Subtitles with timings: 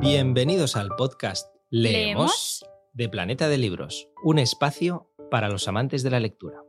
[0.00, 2.66] Bienvenidos al podcast Leemos, ¿Leemos?
[2.92, 6.65] de Planeta de Libros, un espacio para los amantes de la lectura.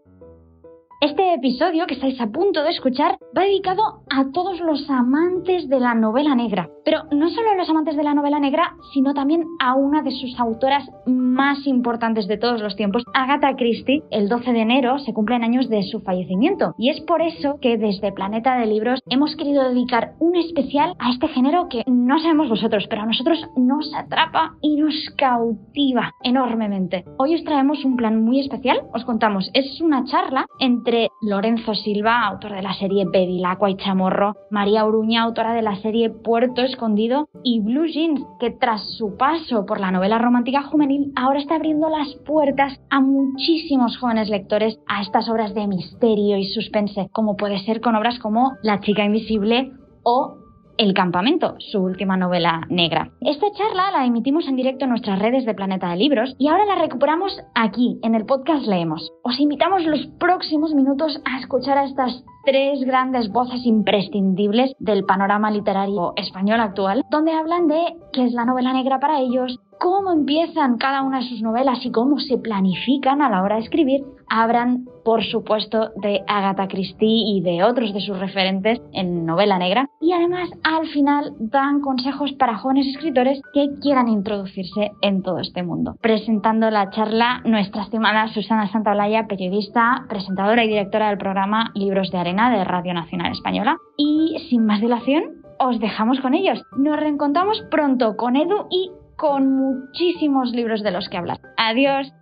[0.99, 5.79] Este episodio que estáis a punto de escuchar va dedicado a todos los amantes de
[5.79, 6.71] la novela negra.
[6.83, 10.09] Pero no solo a los amantes de la novela negra, sino también a una de
[10.09, 14.01] sus autoras más importantes de todos los tiempos, Agatha Christie.
[14.09, 16.73] El 12 de enero se cumplen años de su fallecimiento.
[16.79, 21.11] Y es por eso que desde Planeta de Libros hemos querido dedicar un especial a
[21.11, 27.05] este género que no sabemos vosotros, pero a nosotros nos atrapa y nos cautiva enormemente.
[27.19, 28.81] Hoy os traemos un plan muy especial.
[28.95, 30.86] Os contamos, es una charla entre
[31.21, 36.09] Lorenzo Silva, autor de la serie Bevilacqua y Chamorro, María Uruña, autora de la serie
[36.09, 41.39] Puerto Escondido, y Blue Jeans, que tras su paso por la novela romántica juvenil ahora
[41.39, 47.09] está abriendo las puertas a muchísimos jóvenes lectores a estas obras de misterio y suspense,
[47.11, 50.46] como puede ser con obras como La chica invisible o
[50.77, 53.11] el Campamento, su última novela negra.
[53.21, 56.65] Esta charla la emitimos en directo en nuestras redes de Planeta de Libros y ahora
[56.65, 59.11] la recuperamos aquí, en el podcast Leemos.
[59.23, 65.51] Os invitamos los próximos minutos a escuchar a estas tres grandes voces imprescindibles del panorama
[65.51, 70.77] literario español actual, donde hablan de qué es la novela negra para ellos, cómo empiezan
[70.77, 74.85] cada una de sus novelas y cómo se planifican a la hora de escribir, hablan,
[75.03, 79.89] por supuesto, de Agatha Christie y de otros de sus referentes en novela negra.
[80.01, 85.63] Y además, al final, dan consejos para jóvenes escritores que quieran introducirse en todo este
[85.63, 85.95] mundo.
[86.01, 92.17] Presentando la charla, nuestra estimada Susana Santaolalla, periodista, presentadora y directora del programa Libros de
[92.17, 93.77] Arena de Radio Nacional Española.
[93.97, 95.23] Y sin más dilación,
[95.59, 96.61] os dejamos con ellos.
[96.77, 101.41] Nos reencontramos pronto con Edu y con muchísimos libros de los que hablar.
[101.57, 102.13] Adiós.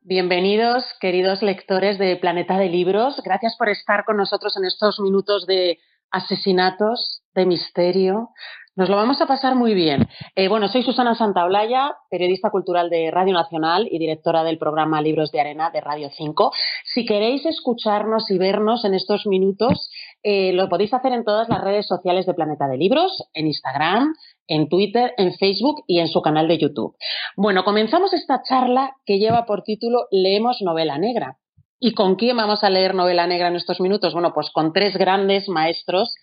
[0.00, 3.20] Bienvenidos, queridos lectores de Planeta de Libros.
[3.22, 5.78] Gracias por estar con nosotros en estos minutos de
[6.10, 8.30] asesinatos, de misterio.
[8.78, 10.08] Nos lo vamos a pasar muy bien.
[10.36, 15.32] Eh, bueno, soy Susana Santaolalla, periodista cultural de Radio Nacional y directora del programa Libros
[15.32, 16.52] de Arena de Radio 5.
[16.84, 19.90] Si queréis escucharnos y vernos en estos minutos,
[20.22, 24.14] eh, lo podéis hacer en todas las redes sociales de Planeta de Libros, en Instagram,
[24.46, 26.94] en Twitter, en Facebook y en su canal de YouTube.
[27.36, 31.36] Bueno, comenzamos esta charla que lleva por título Leemos novela negra.
[31.80, 34.12] ¿Y con quién vamos a leer novela negra en estos minutos?
[34.12, 36.14] Bueno, pues con tres grandes maestros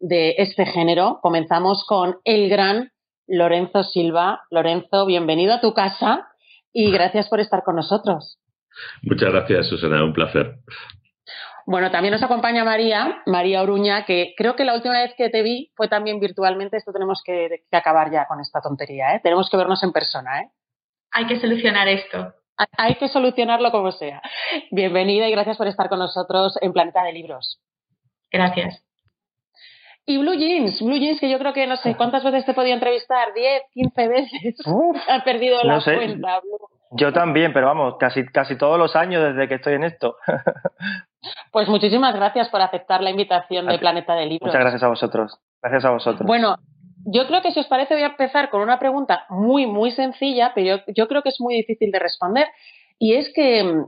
[0.00, 1.18] de este género.
[1.22, 2.92] Comenzamos con el gran
[3.26, 4.42] Lorenzo Silva.
[4.50, 6.28] Lorenzo, bienvenido a tu casa
[6.72, 8.38] y gracias por estar con nosotros.
[9.02, 10.56] Muchas gracias, Susana, un placer.
[11.66, 15.42] Bueno, también nos acompaña María, María Oruña, que creo que la última vez que te
[15.42, 16.76] vi fue también virtualmente.
[16.76, 19.20] Esto tenemos que, que acabar ya con esta tontería, ¿eh?
[19.22, 20.50] Tenemos que vernos en persona, ¿eh?
[21.12, 22.34] Hay que solucionar esto.
[22.76, 24.20] Hay que solucionarlo como sea.
[24.70, 27.60] Bienvenida y gracias por estar con nosotros en Planeta de Libros.
[28.30, 28.84] Gracias.
[30.06, 32.74] Y Blue Jeans, Blue Jeans, que yo creo que no sé cuántas veces te podía
[32.74, 34.66] entrevistar, 10, 15 veces.
[34.66, 35.94] Uf, ha perdido no la sé.
[35.94, 36.40] cuenta.
[36.40, 36.58] Blue.
[36.96, 40.16] Yo también, pero vamos, casi, casi todos los años desde que estoy en esto.
[41.52, 43.78] Pues muchísimas gracias por aceptar la invitación de.
[43.78, 44.48] Planeta de Libros.
[44.48, 45.40] Muchas gracias a vosotros.
[45.62, 46.26] Gracias a vosotros.
[46.26, 46.56] Bueno,
[47.06, 50.52] yo creo que si os parece voy a empezar con una pregunta muy, muy sencilla,
[50.54, 52.48] pero yo, yo creo que es muy difícil de responder.
[52.98, 53.84] Y es que,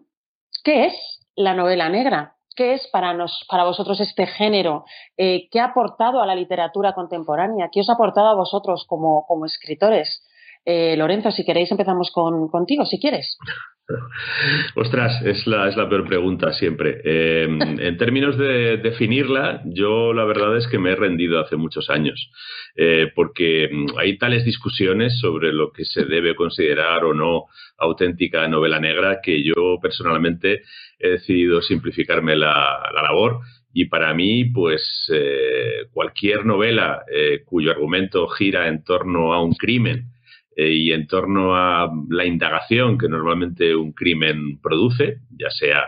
[0.65, 0.95] ¿qué es
[1.35, 2.36] la novela negra?
[2.57, 4.87] ¿Qué es para, nos, para vosotros este género?
[5.19, 7.69] Eh, ¿Qué ha aportado a la literatura contemporánea?
[7.71, 10.27] ¿Qué os ha aportado a vosotros como, como escritores?
[10.69, 13.39] Eh, Lorenzo, si queréis empezamos con, contigo, si quieres.
[14.75, 17.01] Ostras, es la, es la peor pregunta siempre.
[17.05, 21.89] Eh, en términos de definirla, yo la verdad es que me he rendido hace muchos
[21.89, 22.31] años,
[22.75, 27.45] eh, porque mm, hay tales discusiones sobre lo que se debe considerar o no
[27.79, 30.63] auténtica novela negra que yo personalmente
[30.99, 33.41] he decidido simplificarme la, la labor
[33.79, 39.53] y para mí, pues eh, cualquier novela eh, cuyo argumento gira en torno a un
[39.53, 40.16] crimen
[40.59, 45.85] eh, y en torno a la indagación que normalmente un crimen produce, ya sea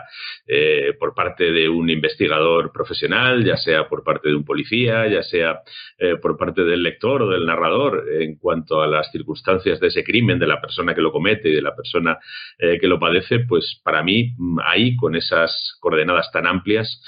[0.47, 5.23] eh, por parte de un investigador profesional, ya sea por parte de un policía, ya
[5.23, 5.61] sea
[5.99, 10.05] eh, por parte del lector o del narrador en cuanto a las circunstancias de ese
[10.05, 12.19] crimen, de la persona que lo comete y de la persona
[12.59, 17.03] que lo padece, pues para mí mm, ahí, con esas coordenadas tan amplias,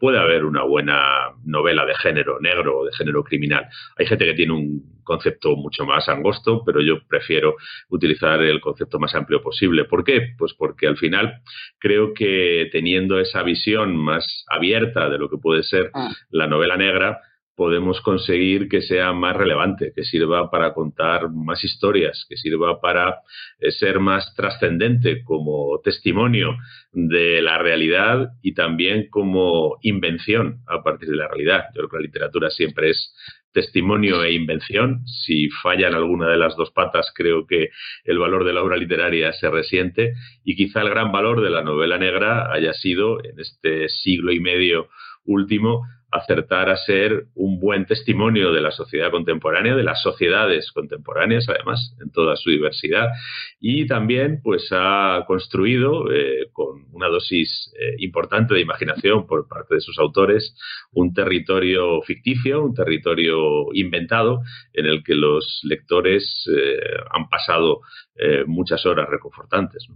[0.00, 3.66] puede haber una buena novela de género negro o de género criminal.
[3.96, 7.56] Hay gente que tiene un concepto mucho más angosto, pero yo prefiero
[7.88, 9.84] utilizar el concepto más amplio posible.
[9.84, 10.34] ¿Por qué?
[10.38, 11.40] Pues porque al final
[11.78, 16.10] creo que teniendo esa visión más abierta de lo que puede ser Ah.
[16.30, 17.20] la novela negra,
[17.58, 23.16] podemos conseguir que sea más relevante, que sirva para contar más historias, que sirva para
[23.58, 26.56] eh, ser más trascendente como testimonio
[26.92, 31.64] de la realidad y también como invención a partir de la realidad.
[31.74, 33.12] Yo creo que la literatura siempre es
[33.52, 35.06] testimonio e invención.
[35.06, 37.70] Si fallan alguna de las dos patas, creo que
[38.04, 40.14] el valor de la obra literaria se resiente
[40.44, 44.40] y quizá el gran valor de la novela negra haya sido en este siglo y
[44.40, 44.88] medio
[45.24, 51.48] último acertar a ser un buen testimonio de la sociedad contemporánea, de las sociedades contemporáneas,
[51.48, 53.08] además, en toda su diversidad,
[53.60, 59.74] y también pues ha construido eh, con una dosis eh, importante de imaginación por parte
[59.74, 60.56] de sus autores
[60.92, 64.40] un territorio ficticio, un territorio inventado
[64.72, 66.78] en el que los lectores eh,
[67.10, 67.80] han pasado
[68.46, 69.86] muchas horas reconfortantes.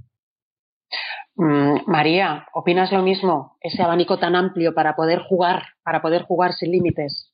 [1.36, 3.56] Mm, María, ¿opinas lo mismo?
[3.60, 7.32] Ese abanico tan amplio para poder jugar, para poder jugar sin límites.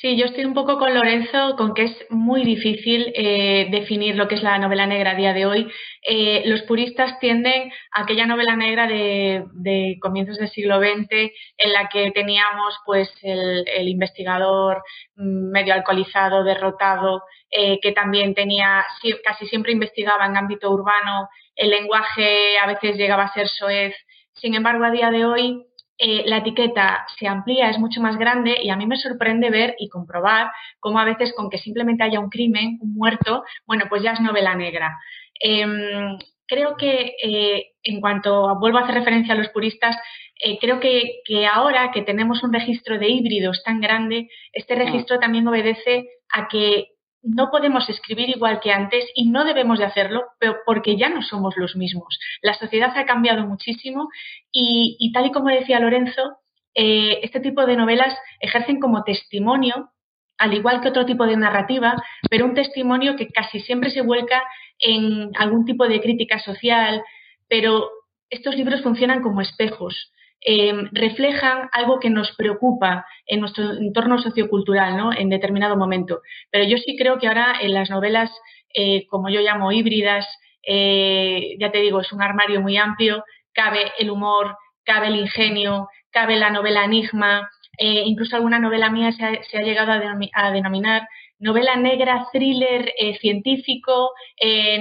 [0.00, 4.26] Sí, yo estoy un poco con Lorenzo, con que es muy difícil eh, definir lo
[4.26, 5.70] que es la novela negra a día de hoy.
[6.02, 11.88] Eh, los puristas tienden a aquella novela negra de, comienzos del siglo XX en la
[11.88, 14.82] que teníamos pues el, investigador
[15.16, 18.84] mm, medio alcoholizado, derrotado, eh, que también tenía,
[19.24, 23.94] casi siempre investigaba en ámbito urbano, el lenguaje a veces llegaba a ser soez.
[24.32, 25.66] Sin embargo, a día de hoy
[25.98, 29.76] eh, la etiqueta se amplía, es mucho más grande y a mí me sorprende ver
[29.78, 30.50] y comprobar
[30.80, 34.20] cómo a veces con que simplemente haya un crimen, un muerto, bueno, pues ya es
[34.20, 34.96] novela negra.
[35.38, 39.96] Em, creo que eh, en cuanto vuelvo a hacer referencia a los puristas,
[40.40, 45.18] eh, creo que, que, ahora que tenemos un registro de híbridos tan grande, este registro
[45.20, 46.88] también obedece a que
[47.24, 51.22] no podemos escribir igual que antes y no debemos de hacerlo pero porque ya no
[51.22, 52.18] somos los mismos.
[52.42, 54.08] La sociedad ha cambiado muchísimo
[54.52, 56.36] y, tal y como decía Lorenzo,
[56.74, 59.90] eh, este tipo de novelas ejercen como testimonio,
[60.38, 61.94] al igual que otro tipo de narrativa,
[62.28, 64.42] pero un testimonio que casi siempre se vuelca
[64.78, 67.02] en algún tipo de crítica social,
[67.48, 67.88] pero
[68.28, 70.12] estos libros funcionan como espejos.
[70.46, 75.10] Em, reflejan algo que nos preocupa en nuestro entorno sociocultural ¿no?
[75.10, 76.20] en determinado momento.
[76.50, 78.30] Pero yo sí creo que ahora en las novelas,
[78.74, 80.26] eh, como yo llamo híbridas,
[80.62, 83.24] eh, ya te digo, es un armario muy amplio,
[83.54, 87.48] cabe el humor, cabe el ingenio, cabe la novela enigma,
[87.78, 91.08] eh, incluso alguna novela mía se ha, llegado a, denominar
[91.38, 94.10] novela negra, thriller científico,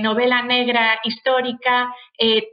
[0.01, 1.89] novela negra histórica,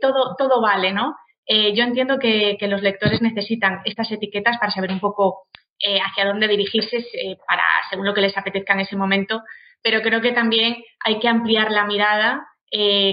[0.01, 1.15] todo, todo vale, ¿no?
[1.53, 5.49] Eh, yo entiendo que, los lectores necesitan estas etiquetas para saber un poco
[5.81, 9.43] eh, hacia dónde dirigirse eh, para según lo que les apetezca en ese momento,
[9.83, 12.47] pero creo que también hay que ampliar la mirada,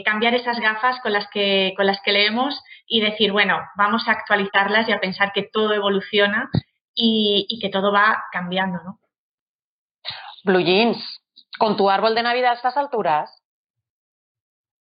[0.06, 4.12] cambiar esas gafas con las que con las que leemos y decir bueno vamos a
[4.12, 6.52] actualizarlas y a pensar que todo evoluciona
[6.94, 9.00] y, y que todo va cambiando, ¿no?
[10.44, 11.00] Blue Jeans,
[11.58, 13.37] con tu árbol de Navidad a estas alturas.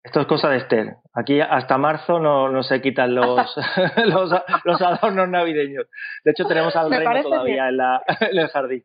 [0.06, 0.94] Esto es cosa de Esther.
[1.14, 3.56] Aquí hasta marzo no, no se quitan los,
[4.64, 5.88] los, adornos navideños.
[6.24, 8.84] De hecho, tenemos al reino todavía en, la, en, el jardín.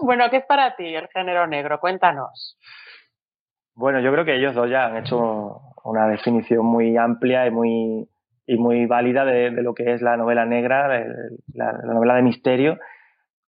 [0.00, 1.80] Bueno, ¿qué es para ti el género negro?
[1.80, 2.56] Cuéntanos.
[3.74, 8.08] Bueno, yo creo que ellos dos ya han hecho una definición muy amplia y muy,
[8.46, 11.04] y muy válida de, lo que es la novela negra,
[11.52, 12.78] la, novela de misterio.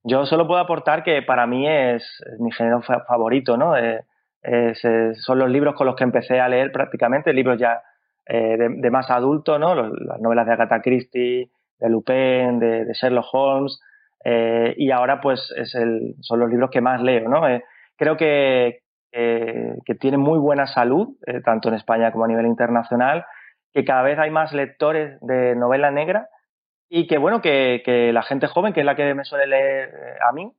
[0.03, 2.03] Yo solo puedo aportar que para mí es,
[2.41, 3.77] mi género favorito, ¿no?
[5.15, 7.83] Son los libros con los que empecé a leer prácticamente, libros ya
[8.25, 9.75] eh, de, más adulto, ¿no?
[9.75, 13.81] las novelas de Agatha Christie, de Lupin, de, Sherlock Holmes,
[14.25, 17.29] eh, y ahora pues es el, son los libros que más leo.
[17.29, 17.49] ¿no?
[17.49, 17.65] Eh,
[17.97, 23.27] creo que, que muy buena salud, tanto en España como a nivel internacional,
[23.73, 26.29] que cada vez hay más lectores de novela negra
[26.89, 29.91] y que bueno, que, que la gente joven, que es la que me suele leer
[30.27, 30.51] a mí,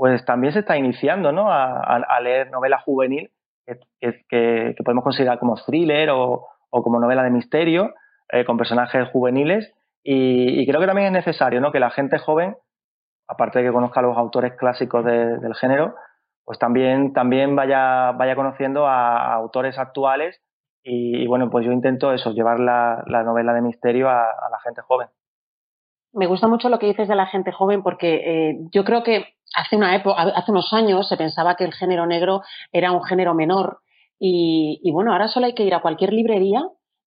[0.00, 1.52] pues también se está iniciando ¿no?
[1.52, 3.30] a, leer novela juvenil
[4.00, 7.92] que, podemos considerar como thriller o, como novela de misterio
[8.32, 11.70] eh, con personajes juveniles y, creo que también es necesario ¿no?
[11.70, 12.56] que la gente joven,
[13.28, 15.94] aparte de que conozca a los autores clásicos del género,
[16.46, 20.40] pues también, también vaya, vaya conociendo a, autores actuales
[20.82, 25.08] y, bueno, pues yo intento eso, llevar la, novela de misterio a, la gente joven.
[26.14, 29.26] Me gusta mucho lo que dices de la gente joven porque eh, yo creo que
[29.54, 32.42] hace, una época, hace unos años se pensaba que el género negro
[32.72, 33.80] era un género menor
[34.22, 36.62] y, bueno, ahora solo hay que ir a cualquier librería,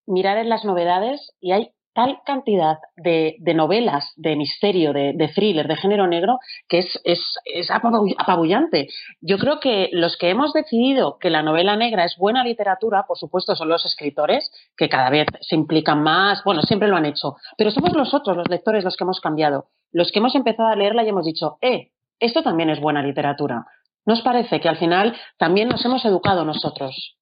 [0.07, 5.75] mirar en las novedades y hay tal cantidad de, novelas de misterio, de, thriller, de
[5.75, 8.87] género negro, que es, es, es, apabullante.
[9.21, 13.19] Yo creo que los que hemos decidido que la novela negra es buena literatura, por
[13.19, 17.35] supuesto, son los escritores, que cada vez se implican más, bueno, siempre lo han hecho,
[17.59, 21.03] pero somos nosotros, los lectores, los que hemos cambiado, los que hemos empezado a leerla
[21.03, 23.65] y hemos dicho, eh, esto también es buena literatura.
[24.05, 27.17] ¿Nos parece que al final también nos hemos educado nosotros?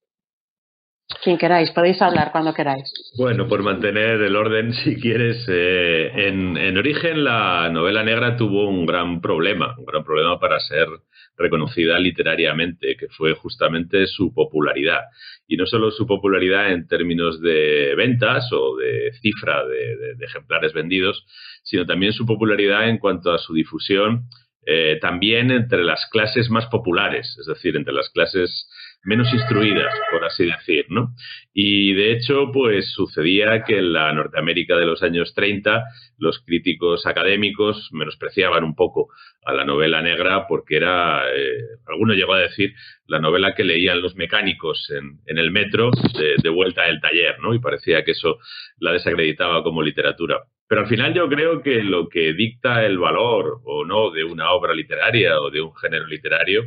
[1.24, 2.92] Quien queráis, podéis hablar cuando queráis.
[3.18, 8.68] Bueno, por mantener el orden, si quieres, eh, en, en, origen la novela negra tuvo
[8.68, 10.88] un gran problema, un gran problema para ser
[11.38, 15.02] reconocida literariamente, que fue justamente su popularidad.
[15.48, 21.26] Y no solo su popularidad en términos de ventas o de cifra de ejemplares vendidos,
[21.64, 24.28] sino también su popularidad en cuanto a su difusión
[24.66, 28.70] eh, también entre las clases más populares, es decir, entre las clases
[29.04, 31.16] menos instruidas, por así decir, ¿no?
[31.54, 35.84] Y de hecho, pues sucedía que en la Norteamérica de los años 30
[36.20, 39.10] los críticos académicos menospreciaban un poco
[39.44, 42.74] a la novela negra porque era, eh, alguno llegó a decir,
[43.08, 45.90] la novela que leían los mecánicos en, en el metro
[46.20, 47.56] de, de, vuelta del taller, ¿no?
[47.56, 48.38] Y parecía que eso
[48.78, 50.44] la desacreditaba como literatura.
[50.72, 54.54] Pero al final yo creo que lo que dicta el valor o no de una
[54.54, 56.64] obra literaria o de un género literario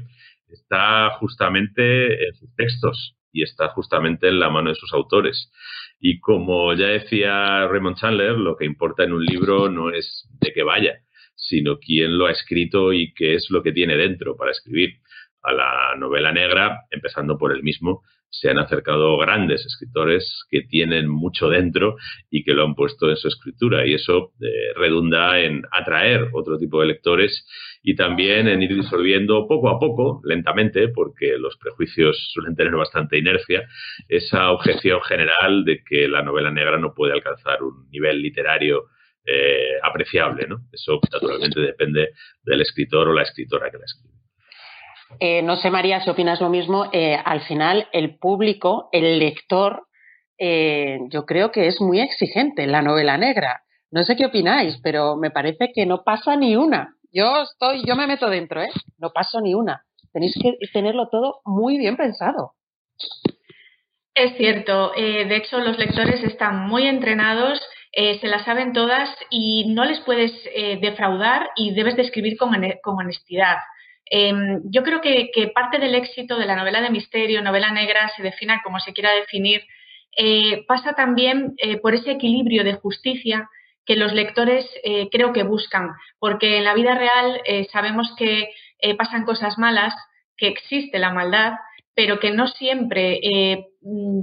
[0.46, 5.50] está justamente en sus textos y está justamente en la mano de sus autores.
[5.98, 10.52] Y como ya decía Raymond Chandler, lo que importa en un libro no es de
[10.52, 10.98] qué vaya,
[11.34, 14.98] sino quién lo ha escrito y qué es lo que tiene dentro para escribir.
[15.40, 18.02] A la novela negra, empezando por el mismo,
[18.40, 21.96] se han acercado grandes escritores que tienen mucho dentro
[22.30, 23.86] y que lo han puesto en su escritura.
[23.86, 27.46] Y eso eh, redunda en atraer otro tipo de lectores
[27.82, 33.18] y también en ir disolviendo poco a poco, lentamente, porque los prejuicios suelen tener bastante
[33.18, 33.68] inercia,
[34.08, 38.86] esa objeción general de que la novela negra no puede alcanzar un nivel literario
[39.26, 40.46] eh, apreciable.
[40.46, 40.66] ¿no?
[40.72, 42.10] Eso naturalmente depende
[42.42, 44.13] del escritor o la escritora que la escribe.
[45.20, 46.86] Eh, no sé, María, si opinas lo mismo.
[46.92, 49.86] Eh, al final, el público, el lector,
[50.38, 53.62] eh, yo creo que es muy exigente en la novela negra.
[53.90, 56.96] No sé qué opináis, pero me parece que no pasa ni una.
[57.12, 58.70] Yo estoy, yo me meto dentro, ¿eh?
[58.98, 59.84] No paso ni una.
[60.12, 62.54] Tenéis que tenerlo todo muy bien pensado.
[64.14, 64.92] Es cierto.
[64.96, 67.60] de hecho, los lectores están muy entrenados,
[67.92, 70.32] se las saben todas y no les puedes
[70.80, 72.52] defraudar y debes de escribir con,
[72.82, 73.56] con honestidad.
[74.06, 78.22] Em, yo creo que, parte del éxito de la novela de misterio, novela negra, se
[78.22, 79.62] defina como se quiera definir,
[80.16, 83.48] eh, pasa también eh, por ese equilibrio de justicia
[83.86, 88.48] que los lectores eh, creo que buscan, porque en la vida real sabemos que
[88.98, 89.94] pasan cosas malas,
[90.36, 91.54] que existe la maldad,
[91.94, 93.20] pero que no siempre
[93.82, 94.22] mm,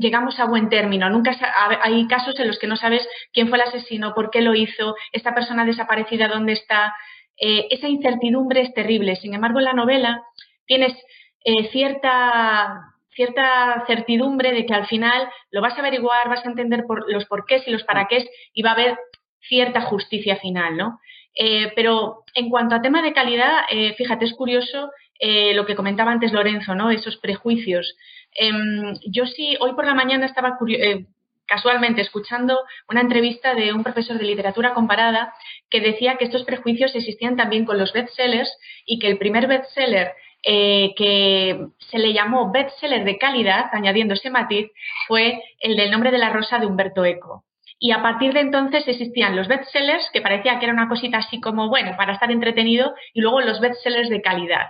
[0.00, 1.10] llegamos a buen término.
[1.10, 1.36] Nunca
[1.82, 4.94] hay casos en los que no sabes quién fue el asesino, por qué lo hizo,
[5.12, 6.94] esta persona desaparecida dónde está.
[7.38, 9.16] Eh, esa incertidumbre es terrible.
[9.16, 10.22] Sin embargo, en la novela
[10.66, 10.92] tienes
[11.44, 16.84] eh, cierta, cierta certidumbre de que al final lo vas a averiguar, vas a entender
[16.86, 18.98] por, los porqués y los para qué y va a haber
[19.40, 21.00] cierta justicia final, ¿no?
[21.34, 23.64] Eh, pero en cuanto a tema de calidad,
[23.98, 24.90] fíjate, es curioso
[25.54, 26.90] lo que comentaba antes Lorenzo, ¿no?
[26.90, 27.94] Esos prejuicios.
[28.32, 30.56] Em, yo sí, hoy por la mañana estaba
[31.46, 35.34] casualmente escuchando una entrevista de un profesor de literatura comparada
[35.70, 38.50] que decía que estos prejuicios existían también con los bestsellers
[38.84, 40.12] y que el primer bestseller
[40.42, 41.58] eh, que
[41.90, 44.70] se le llamó bestseller de calidad, añadiendo ese matiz,
[45.08, 47.44] fue el del nombre de la rosa de Humberto Eco.
[47.78, 51.40] Y a partir de entonces existían los bestsellers, que parecía que era una cosita así
[51.40, 54.68] como, bueno, para estar entretenido, y luego los bestsellers de calidad.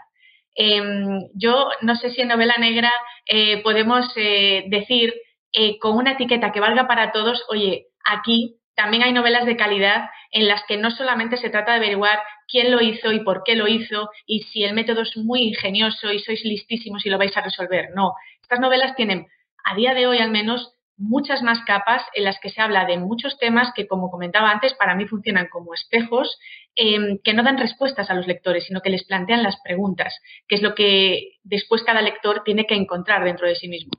[0.54, 2.90] Em, yo no sé si en novela negra
[3.26, 5.14] eh, podemos eh, decir
[5.58, 10.10] eh, con una etiqueta que valga para todos, oye, aquí también hay novelas de calidad
[10.30, 13.56] en las que no solamente se trata de averiguar quién lo hizo y por qué
[13.56, 17.34] lo hizo y si el método es muy ingenioso y sois listísimos y lo vais
[17.38, 17.88] a resolver.
[17.94, 19.28] No, estas novelas tienen,
[19.64, 22.98] a día de hoy al menos, muchas más capas en las que se habla de
[22.98, 26.38] muchos temas que, como comentaba antes, para mí funcionan como espejos
[26.74, 30.56] em, que no dan respuestas a los lectores, sino que les plantean las preguntas, que
[30.56, 33.92] es lo que después cada lector tiene que encontrar dentro de sí mismo.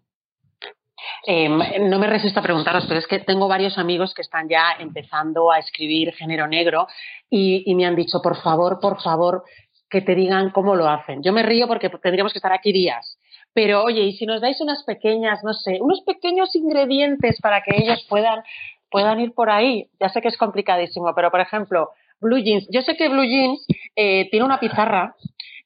[1.29, 4.77] Em, no me resisto a preguntaros, pero es que tengo varios amigos que están ya
[4.79, 6.87] empezando a escribir género negro
[7.29, 9.43] y, me han dicho, por favor, por favor,
[9.89, 11.21] que te digan cómo lo hacen.
[11.21, 13.19] Yo me río porque tendríamos que estar aquí días.
[13.51, 17.75] Pero oye, y si nos dais unas pequeñas, no sé, unos pequeños ingredientes para que
[17.75, 18.41] ellos puedan,
[18.89, 19.89] puedan ir por ahí.
[19.99, 21.89] Ya sé que es complicadísimo, pero por ejemplo,
[22.21, 22.69] Blue Jeans.
[22.71, 23.65] Yo sé que Blue Jeans
[23.97, 25.13] eh, tiene una pizarra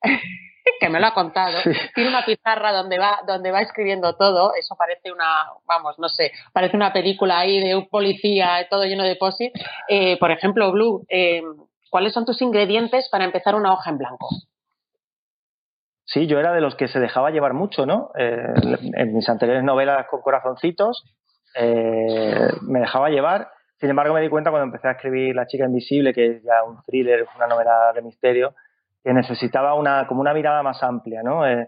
[0.80, 1.58] que me lo ha contado,
[1.96, 6.32] tiene una pizarra donde va, donde va escribiendo todo, eso parece una, vamos, no sé,
[6.54, 9.54] parece una película ahí de un policía, todo lleno de posit.
[9.88, 11.42] Eh, por ejemplo, Blue, eh,
[11.90, 14.28] ¿cuáles son tus ingredientes para empezar una hoja en blanco?
[16.06, 18.12] Sí, yo era de los que se dejaba llevar mucho, ¿no?
[18.18, 18.54] Eh,
[18.98, 21.04] en mis anteriores novelas con corazoncitos
[21.54, 23.50] me dejaba llevar.
[23.80, 26.64] Sin embargo, me di cuenta cuando empecé a escribir La chica invisible, que es ya
[26.64, 28.54] un thriller, una novela de misterio,
[29.04, 31.48] que necesitaba una, como una mirada más amplia, ¿no?
[31.48, 31.68] Eh,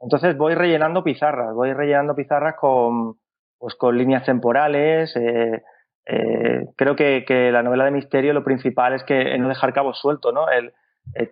[0.00, 3.14] entonces voy rellenando pizarras, voy rellenando pizarras con,
[3.58, 5.14] pues con líneas temporales.
[5.16, 5.62] Eh,
[6.06, 9.98] eh, creo que, que, la novela de misterio lo principal es que no dejar cabos
[9.98, 10.46] sueltos, ¿no?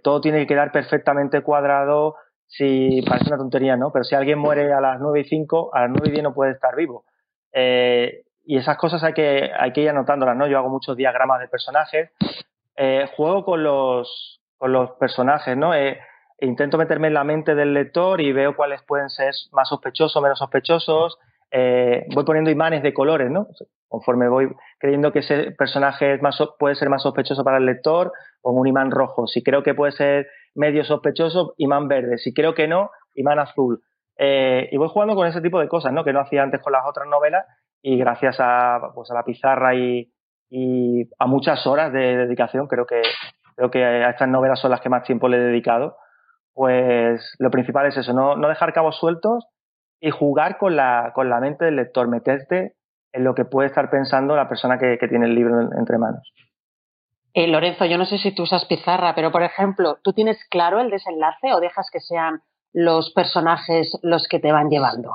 [0.03, 2.17] Todo tiene que quedar perfectamente cuadrado.
[2.47, 3.93] Si parece una tontería, ¿no?
[3.93, 6.35] Pero si alguien muere a las 9 y 5, a las 9 y 10 no
[6.35, 7.05] puede estar vivo.
[7.53, 10.47] y esas cosas hay que, hay que ir anotándolas, ¿no?
[10.47, 12.11] Yo hago muchos diagramas de personajes.
[13.17, 15.75] juego con los, con los personajes, ¿no?
[15.75, 15.99] Eh,
[16.39, 20.39] intento meterme en la mente del lector y veo cuáles pueden ser más sospechosos, menos
[20.39, 21.19] sospechosos.
[21.51, 23.49] Eh, voy poniendo imanes de colores, ¿no?
[23.89, 28.13] Conforme voy creyendo que ese personaje es más, puede ser más sospechoso para el lector,
[28.41, 29.27] con un imán rojo.
[29.27, 32.19] Si creo que puede ser medio sospechoso, imán verde.
[32.19, 33.83] Si creo que no, imán azul.
[34.17, 36.05] Eh, y voy jugando con ese tipo de cosas, ¿no?
[36.05, 37.47] Que no hacía antes con las otras novelas
[37.83, 40.13] y gracias a, pues a la pizarra y,
[40.49, 43.03] y a muchas horas de dedicación creo que,
[43.57, 45.97] creo que a estas novelas son las que más tiempo le he dedicado,
[46.55, 49.47] pues lo principal es eso, no, dejar cabos sueltos
[50.01, 52.75] y jugar con la, con la mente del lector, meterte
[53.13, 56.33] en lo que puede estar pensando la persona que, tiene el libro entre manos.
[57.35, 60.81] Eh, Lorenzo, yo no sé si tú usas pizarra, pero por ejemplo, ¿tú tienes claro
[60.81, 62.43] el desenlace o dejas que sean
[62.73, 65.13] los personajes los que te van llevando?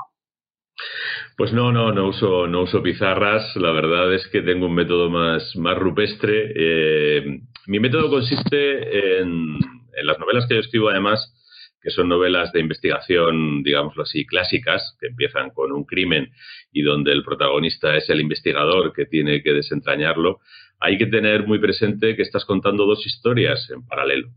[1.36, 3.55] Pues no, no, no uso, no uso pizarras.
[3.55, 6.51] La verdad es que tengo un método más, más rupestre.
[6.55, 9.60] Eh, mi método consiste en,
[10.03, 11.34] las novelas que yo escribo, además,
[11.81, 16.31] que son novelas de investigación, digámoslo así, clásicas, que empiezan con un crimen
[16.72, 20.39] y donde el protagonista es el investigador que tiene que desentrañarlo,
[20.79, 24.29] hay que tener muy presente que estás contando dos historias en paralelo.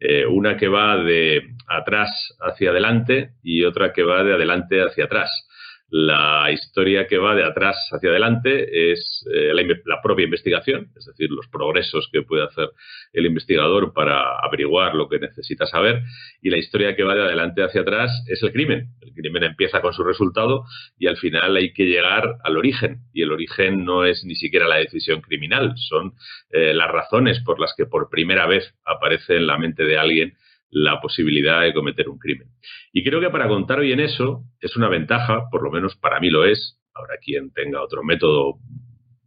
[0.00, 2.10] Eh, una que va de atrás
[2.40, 5.30] hacia adelante y otra que va de adelante hacia atrás.
[5.90, 9.52] La historia que va de atrás hacia adelante es eh,
[9.84, 12.70] la, propia investigación, es decir, los progresos que puede hacer
[13.12, 16.02] el investigador para averiguar lo que necesita saber.
[16.40, 18.88] Y la historia que va de adelante hacia atrás es el crimen.
[19.02, 20.64] El crimen empieza con su resultado
[20.98, 23.02] y al final hay que llegar al origen.
[23.12, 26.14] Y el origen no es ni siquiera la decisión criminal, son
[26.50, 30.34] eh, las razones por las que por primera vez aparece en la mente de alguien
[30.74, 32.48] la posibilidad de cometer un crimen.
[32.92, 36.30] Y creo que para contar bien eso es una ventaja, por lo menos para mí
[36.30, 36.80] lo es.
[36.92, 38.56] Habrá quien tenga otro método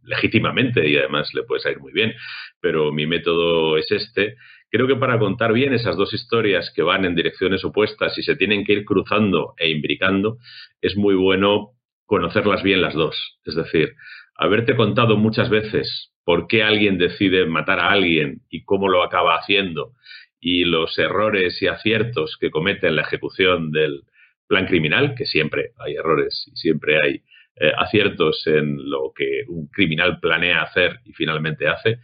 [0.02, 2.12] legítimamente y además le puede salir muy bien,
[2.60, 4.36] pero mi método es este.
[4.70, 8.36] Creo que para contar bien esas dos historias que van en direcciones opuestas y se
[8.36, 10.36] tienen que ir cruzando e imbricando,
[10.82, 11.70] es muy bueno
[12.04, 13.38] conocerlas bien las dos.
[13.46, 13.94] Es decir,
[14.36, 19.36] haberte contado muchas veces por qué alguien decide matar a alguien y cómo lo acaba
[19.36, 19.92] haciendo
[20.40, 24.02] y los errores y aciertos que comete en la ejecución del
[24.46, 27.22] plan criminal, que siempre hay errores y siempre hay
[27.60, 31.98] eh, aciertos en lo que un criminal planea hacer y finalmente hace.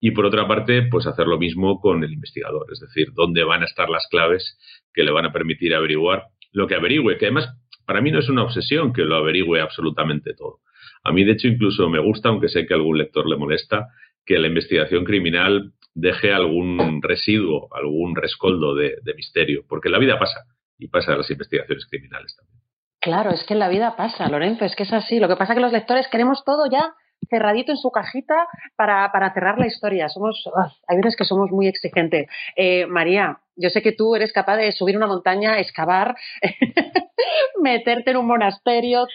[0.00, 3.62] Y por otra parte, pues hacer lo mismo con el investigador, es decir, dónde van
[3.62, 4.56] a estar las claves
[4.94, 7.48] que le van a permitir averiguar lo que averigüe, que además
[7.86, 10.60] para mí no es una obsesión que lo averigüe absolutamente todo.
[11.02, 13.88] A mí, de hecho, incluso me gusta, aunque sé que a algún lector le molesta,
[14.24, 20.44] que la investigación criminal deje algún residuo, algún rescoldo de, misterio, porque la vida pasa
[20.78, 22.60] y pasa en las investigaciones criminales también.
[23.00, 25.18] Claro, es que la vida pasa, Lorenzo, es que es así.
[25.18, 26.94] Lo que pasa es que los lectores queremos todo ya
[27.28, 30.08] cerradito en su cajita para, para cerrar la historia.
[30.08, 32.26] Somos, ah, hay veces que somos muy exigentes.
[32.56, 36.14] Eh, María, yo sé que tú eres capaz de subir una montaña, excavar,
[37.62, 39.06] meterte en un monasterio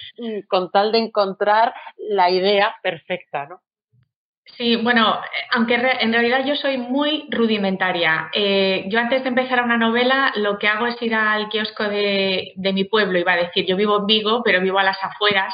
[0.47, 3.61] con tal de encontrar la idea perfecta, ¿no?
[4.57, 5.19] Sí, bueno,
[5.51, 8.29] aunque en realidad yo soy muy rudimentaria.
[8.31, 12.53] Eh, yo antes de empezar una novela lo que hago es ir al kiosco de,
[12.55, 15.53] mi pueblo, iba a decir, yo vivo en Vigo, pero vivo a las afueras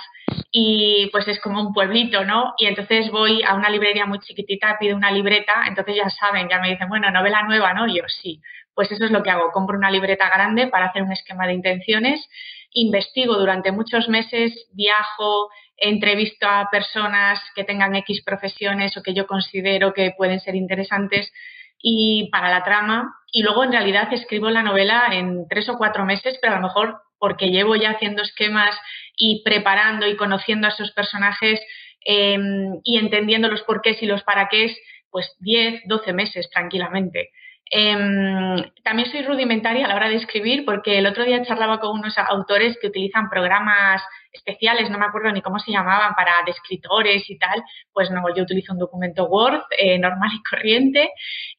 [0.52, 2.54] y pues es como un pueblito, ¿no?
[2.58, 6.60] Y entonces voy a una librería muy chiquitita, pido una libreta, entonces ya saben, ya
[6.60, 7.88] me dicen, bueno, novela nueva, ¿no?
[7.88, 8.42] Yo sí,
[8.76, 11.54] pues eso es lo que hago, compro una libreta grande para hacer un esquema de
[11.54, 12.30] intenciones,
[12.74, 15.50] investigo durante muchos meses, viajo,
[15.82, 21.34] entrevisto a personas que tengan X profesiones o que yo considero que pueden ser interesantes
[21.82, 26.06] y para la trama y luego en realidad escribo la novela en tres o cuatro
[26.06, 28.78] meses, pero a lo mejor porque llevo ya haciendo esquemas
[29.18, 31.60] y preparando y conociendo a esos personajes
[32.06, 34.76] em, y entendiendo los porqués y los para qué,
[35.10, 37.32] pues 10, 12 meses tranquilamente.
[37.74, 41.98] Em, también soy rudimentaria a la hora de escribir porque el otro día charlaba con
[41.98, 44.04] unos autores que utilizan programas
[44.34, 47.64] especiales, no me acuerdo ni cómo se llamaban, para escritores y tal.
[47.94, 51.12] Pues no, yo utilizo un documento Word eh, normal y corriente.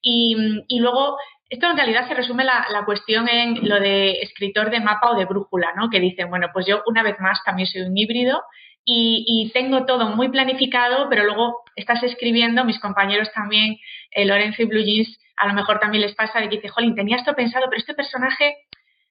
[0.03, 0.37] Y,
[0.69, 1.17] y, luego,
[1.49, 5.17] esto en realidad se resume la, la, cuestión en lo de escritor de mapa o
[5.17, 5.89] de brújula, ¿no?
[5.89, 8.43] Que dicen, bueno, pues yo una vez más también soy un híbrido
[8.85, 13.77] y, tengo todo muy planificado, pero luego estás escribiendo, mis compañeros también,
[14.11, 16.95] eh, Lorenzo y Blue Jeans, a lo mejor también les pasa de que dice, jolín,
[16.95, 18.57] tenía esto pensado, pero este personaje,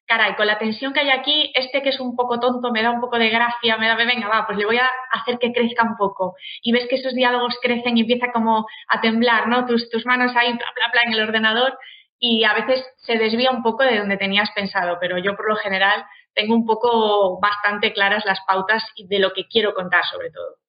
[0.05, 2.91] caray, con la tensión que hay aquí, este que es un poco tonto, me da
[2.91, 5.83] un poco de gracia, me da, venga, va, pues le voy a hacer que crezca
[5.83, 6.35] un poco.
[6.61, 9.65] Y ves que esos diálogos crecen y empieza como a temblar, ¿no?
[9.65, 11.77] Tus, tus manos ahí, bla, bla, bla, en el ordenador
[12.23, 15.55] y a veces se desvía un poco de donde tenías pensado, pero yo por lo
[15.55, 20.60] general tengo un poco bastante claras las pautas de lo que quiero contar sobre todo.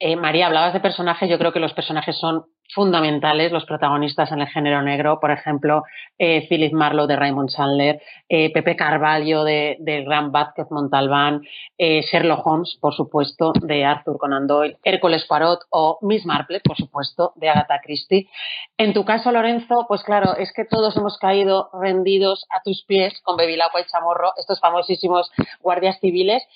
[0.00, 4.40] Eh, María, hablabas de personajes, yo creo que los personajes son fundamentales, los protagonistas en
[4.42, 5.82] el género negro, por ejemplo,
[6.18, 11.42] eh, Philip Marlowe de Raymond Chandler, eh, Pepe Carvalho de, Gran Vázquez Montalbán,
[11.78, 17.32] Sherlock Holmes, por supuesto, de Arthur Conan Doyle, Hércules Poirot o Miss Marple, por supuesto,
[17.36, 18.28] de Agatha Christie.
[18.76, 23.18] En tu caso, Lorenzo, pues claro, es que todos hemos caído rendidos a tus pies
[23.22, 25.30] con Bevilacqua y Chamorro, estos famosísimos
[25.60, 26.46] guardias civiles,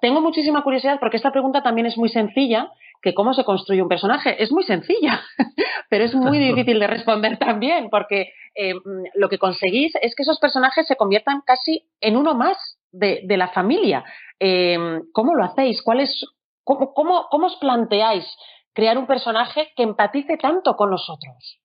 [0.00, 3.88] tengo muchísima curiosidad porque esta pregunta también es muy sencilla, que cómo se construye un
[3.88, 4.42] personaje.
[4.42, 5.20] Es muy sencilla,
[5.90, 8.74] pero es muy difícil de responder también, porque eh,
[9.14, 13.48] lo que conseguís es que esos personajes se conviertan casi en uno más de, la
[13.48, 14.04] familia.
[14.40, 14.78] Eh,
[15.12, 15.82] ¿Cómo lo hacéis?
[15.82, 16.24] ¿Cuál es,
[16.64, 18.26] cómo, cómo os planteáis
[18.72, 21.60] crear un personaje que empatice tanto con nosotros?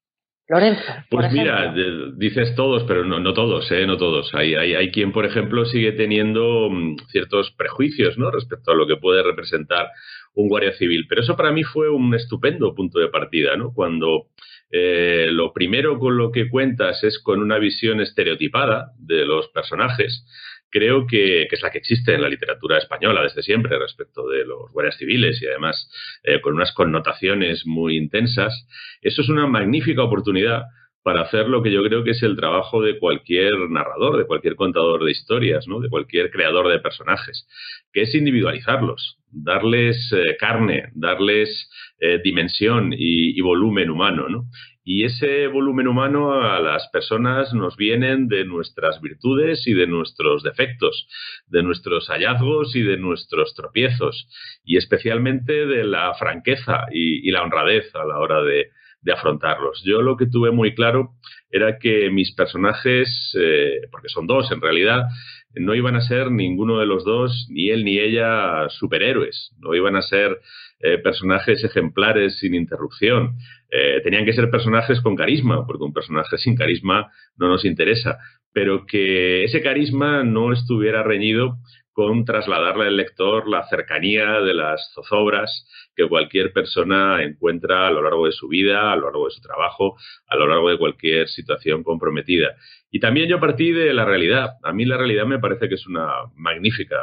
[0.49, 0.83] Lorenzo.
[1.09, 1.73] Pues mira,
[2.15, 3.87] dices todos, pero no, no todos, ¿eh?
[3.87, 4.33] no todos.
[4.35, 8.29] Hay, hay, hay, quien, por ejemplo, sigue teniendo mm, ciertos prejuicios ¿no?
[8.29, 9.89] respecto a lo que puede representar
[10.33, 11.05] un guardia civil.
[11.07, 13.71] Pero eso para mí fue un estupendo punto de partida, ¿no?
[13.73, 14.27] Cuando
[14.69, 20.25] eh, lo primero con lo que cuentas es con una visión estereotipada de los personajes
[20.73, 24.71] creo que, es la que existe en la literatura española desde siempre respecto de los
[24.71, 25.87] guardias civiles y además
[26.23, 28.67] eh, con unas connotaciones muy intensas.
[29.03, 30.63] Eso es una magnífica oportunidad
[31.03, 34.55] para hacer lo que yo creo que es el trabajo de cualquier narrador, de cualquier
[34.55, 37.47] contador de historias, de cualquier creador de personajes,
[37.91, 44.29] que es individualizarlos, darles eh, carne, darles eh, dimensión y, y, volumen humano.
[44.29, 44.45] ¿no?
[44.85, 50.43] Y ese volumen humano a las personas nos vienen de nuestras virtudes y de nuestros
[50.43, 51.07] defectos,
[51.47, 54.27] de nuestros hallazgos y de nuestros tropiezos,
[54.65, 58.71] y especialmente de la franqueza y, la honradez a la hora de,
[59.11, 59.81] afrontarlos.
[59.83, 61.11] Yo lo que tuve muy claro
[61.51, 65.07] era que mis personajes, eh, porque son dos en realidad,
[65.55, 69.95] no iban a ser ninguno de los dos, ni él ni ella, superhéroes, no iban
[69.95, 70.39] a ser
[70.79, 73.35] eh, personajes ejemplares sin interrupción.
[73.75, 78.19] Eh, tenían que ser personajes con carisma, porque un personaje sin carisma no nos interesa,
[78.53, 81.57] pero que ese carisma no estuviera reñido
[81.91, 88.03] con trasladarle al lector la cercanía de las zozobras que cualquier persona encuentra a lo
[88.03, 89.95] largo de su vida, a lo largo de su trabajo,
[90.27, 92.55] a lo largo de cualquier situación comprometida.
[92.91, 94.51] Y también yo partí de la realidad.
[94.63, 96.97] A mí la realidad me parece que es una magnífica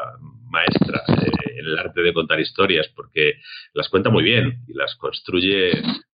[0.49, 3.35] maestra eh, en el arte de contar historias porque
[3.75, 5.71] las cuenta muy bien y las construye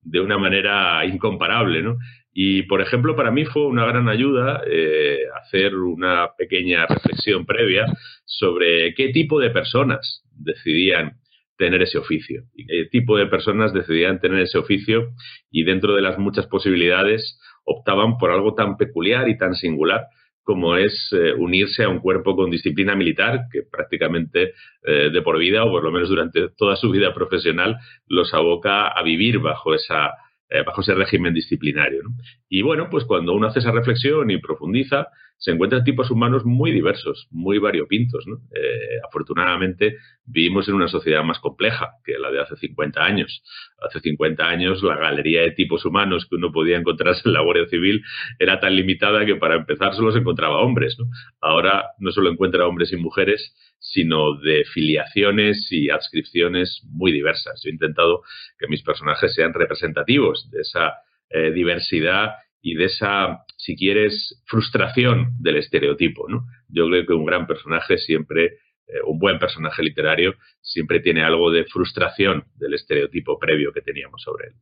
[0.07, 1.99] de una manera incomparable, ¿no?
[2.33, 7.87] Y, por ejemplo, para mí fue una gran ayuda eh, hacer una pequeña reflexión previa
[8.25, 11.19] sobre qué tipo de personas decidían
[11.57, 15.14] tener ese oficio qué tipo de personas decidían tener ese oficio
[15.51, 20.07] y dentro de las muchas posibilidades optaban por algo tan peculiar y tan singular
[20.46, 24.54] como es eh, unirse a un cuerpo con disciplina militar que prácticamente
[24.85, 28.87] eh, de por vida o por lo menos durante toda su vida profesional los aboca
[28.87, 30.12] a vivir bajo esa
[30.48, 32.02] eh, bajo ese régimen disciplinario.
[32.48, 36.72] Y bueno, pues cuando uno hace esa reflexión y profundiza, se encuentran tipos humanos muy
[36.72, 38.25] diversos, muy variopintos.
[38.27, 43.42] Eh, afortunadamente vivimos en una sociedad más compleja que la de hace 50 años.
[43.79, 47.66] Hace 50 años la galería de tipos humanos que uno podía encontrarse en la Guardia
[47.68, 48.03] Civil
[48.38, 50.96] era tan limitada que para empezar solo se encontraba hombres.
[51.40, 57.61] Ahora no solo encuentra hombres y mujeres, sino de filiaciones y adscripciones muy diversas.
[57.62, 58.22] Yo he intentado
[58.59, 60.94] que mis personajes sean representativos de esa
[61.29, 66.29] eh, diversidad y de esa, si quieres, frustración del estereotipo.
[66.29, 66.45] ¿no?
[66.69, 68.45] Yo creo que un gran personaje siempre,
[68.87, 74.23] eh, un buen personaje literario, siempre tiene algo de frustración del estereotipo previo que teníamos
[74.23, 74.55] sobre él.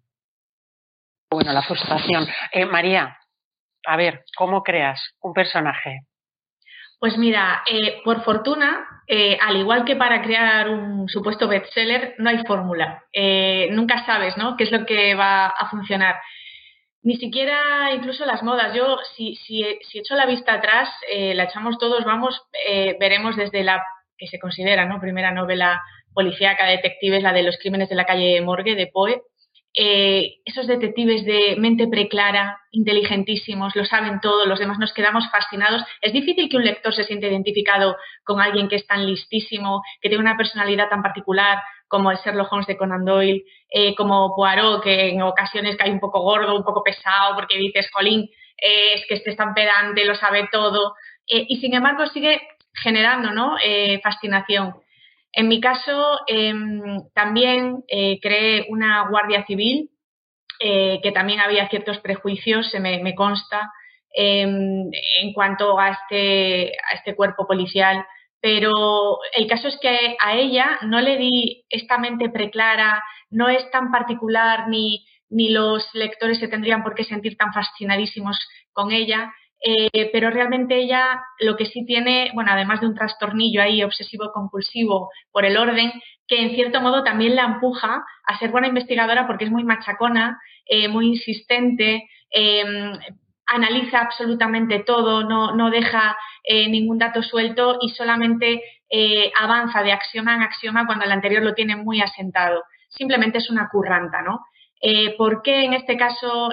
[1.31, 2.27] Bueno, la frustración.
[2.53, 3.17] Eh, María,
[3.87, 6.01] a ver, ¿cómo creas un personaje?
[6.99, 12.31] Pues mira, eh, por fortuna, eh, al igual que para crear un supuesto bestseller, no
[12.31, 13.05] hay fórmula.
[13.13, 14.57] Eh, nunca sabes, ¿no?
[14.57, 16.17] ¿Qué es lo que va a funcionar?
[17.05, 18.75] Ni siquiera incluso las modas.
[18.75, 20.89] Yo, si, si, si echo la vista atrás,
[21.35, 22.43] la echamos todos, vamos,
[22.99, 23.85] veremos desde la
[24.17, 25.01] que se considera, ¿no?
[25.01, 25.83] Primera novela
[26.15, 29.23] policíaca, detectives, la de los crímenes de la calle Morgue, de Poe,
[29.77, 35.83] eh, esos detectives de mente preclara, inteligentísimos, lo saben todo, los demás nos quedamos fascinados.
[36.01, 40.09] Es difícil que un lector se sienta identificado con alguien que es tan listísimo, que
[40.09, 41.61] tiene una personalidad tan particular
[41.95, 46.01] como el Sherlock Holmes de Conan Doyle, eh, como Poirot, que en ocasiones cae un
[46.01, 48.29] poco gordo, un poco pesado, porque dices, jolín,
[48.59, 50.95] eh, es que este es tan pedante, lo sabe todo,
[51.27, 52.41] y sin embargo sigue
[52.75, 53.57] generando ¿no?
[54.03, 54.75] fascinación.
[55.37, 59.91] En mi caso, em, también eh, creé una guardia civil,
[60.61, 63.73] eh, que también había ciertos prejuicios, se me, consta,
[64.15, 64.89] em,
[65.21, 68.07] en cuanto a este, a este cuerpo policial.
[68.45, 73.71] Pero el caso es que a ella no le di esta mente preclara, no es
[73.71, 78.39] tan particular ni, ni los lectores se tendrían por qué sentir tan fascinadísimos
[78.75, 79.33] con ella.
[79.65, 85.09] Eh, pero realmente ella lo que sí tiene, bueno, además de un trastornillo ahí obsesivo-compulsivo
[85.33, 85.91] por el orden,
[86.29, 90.39] que en cierto modo también la empuja a ser buena investigadora porque es muy machacona,
[90.67, 92.93] eh, muy insistente, em,
[93.47, 98.63] analiza absolutamente todo, no, no deja eh, ningún dato suelto y solamente
[99.41, 102.63] avanza de axioma en axioma cuando el anterior lo tiene muy asentado.
[102.89, 104.47] Simplemente es una curranta, ¿no?
[105.19, 106.51] ¿Por qué en este caso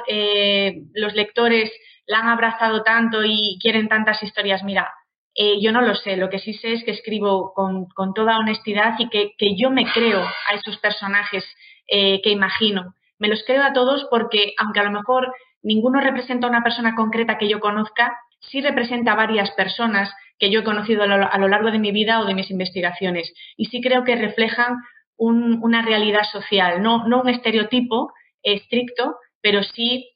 [0.95, 1.71] los lectores
[2.11, 4.63] la han abrazado tanto y quieren tantas historias.
[4.63, 4.93] Mira,
[5.33, 8.95] eh, yo no lo sé, lo que sí sé es que escribo con, toda honestidad
[8.99, 11.45] y que, yo me creo a esos personajes
[11.87, 12.93] eh, que imagino.
[13.21, 15.31] Me los creo a todos porque, aunque a lo mejor
[15.61, 20.49] ninguno representa a una persona concreta que yo conozca, sí representa a varias personas que
[20.49, 23.31] yo he conocido a lo, largo de mi vida o de mis investigaciones.
[23.57, 24.77] Y sí creo que reflejan
[25.17, 30.09] una realidad social, no, un estereotipo estricto, pero sí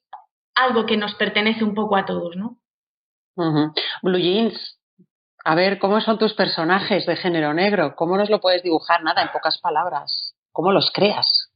[0.56, 2.58] algo que nos pertenece un poco a todos, ¿no?
[4.02, 4.80] Blue Jeans,
[5.44, 7.96] a ver, ¿cómo son tus personajes de género negro?
[7.96, 9.04] ¿Cómo nos lo puedes dibujar?
[9.04, 10.34] Nada, en pocas palabras.
[10.52, 11.52] ¿Cómo los creas?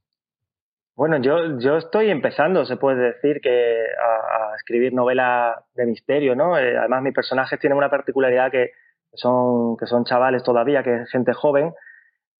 [0.99, 6.57] Bueno, yo, yo estoy empezando, se puede decir, que a, escribir novela de misterio, ¿no?
[6.57, 8.71] Eh, además, mis personajes tienen una particularidad que
[9.13, 11.71] son, que son chavales todavía, que es gente joven,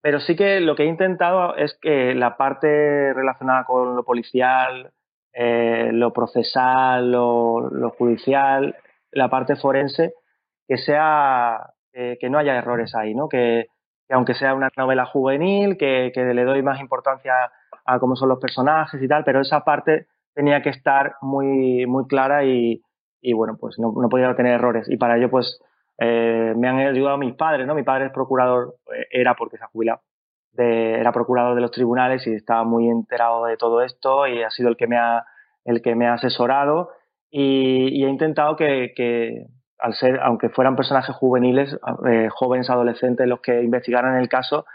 [0.01, 4.91] pero sí que lo que he intentado es que la parte relacionada con lo policial,
[5.31, 8.75] eh, lo procesal, lo, judicial,
[9.11, 10.15] la parte forense,
[10.67, 13.29] que sea eh, que no haya errores ahí, ¿no?
[13.29, 13.67] Que,
[14.09, 17.53] aunque sea una novela juvenil, que, le doy más importancia
[17.85, 22.07] a cómo son los personajes y tal, pero esa parte tenía que estar muy, muy
[22.07, 22.81] clara y,
[23.33, 24.89] bueno, pues no, no, podía tener errores.
[24.89, 25.59] Y para ello, pues
[25.97, 27.75] eh, me han ayudado mis padres, ¿no?
[27.75, 28.75] Mi padre es procurador,
[29.11, 30.01] era porque se ha jubilado,
[30.55, 34.69] era procurador de los tribunales y estaba muy enterado de todo esto y ha sido
[34.69, 35.25] el que me ha,
[35.65, 36.89] el que me ha asesorado
[37.31, 39.45] y, he intentado que,
[39.77, 41.77] al ser, aunque fueran personajes juveniles,
[42.07, 44.65] eh, jóvenes adolescentes los que investigaran el caso,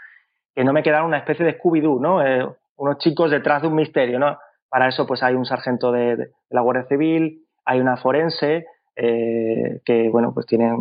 [0.53, 2.25] que no me quedara una especie de Scooby-Doo, ¿no?
[2.25, 4.37] Eh, unos chicos detrás de un misterio, ¿no?
[4.69, 10.09] Para eso pues hay un sargento de, la Guardia Civil, hay una forense, eh, que
[10.09, 10.77] bueno pues tienen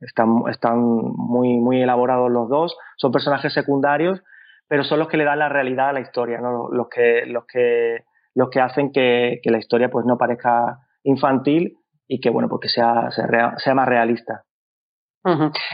[0.00, 4.22] están, están muy muy elaborados los dos son personajes secundarios
[4.68, 6.68] pero son los que le dan la realidad a la historia, ¿no?
[6.70, 12.20] los, que, los, que, los que hacen que, la historia pues, no parezca infantil y
[12.20, 14.44] que bueno, porque sea, sea, más realista.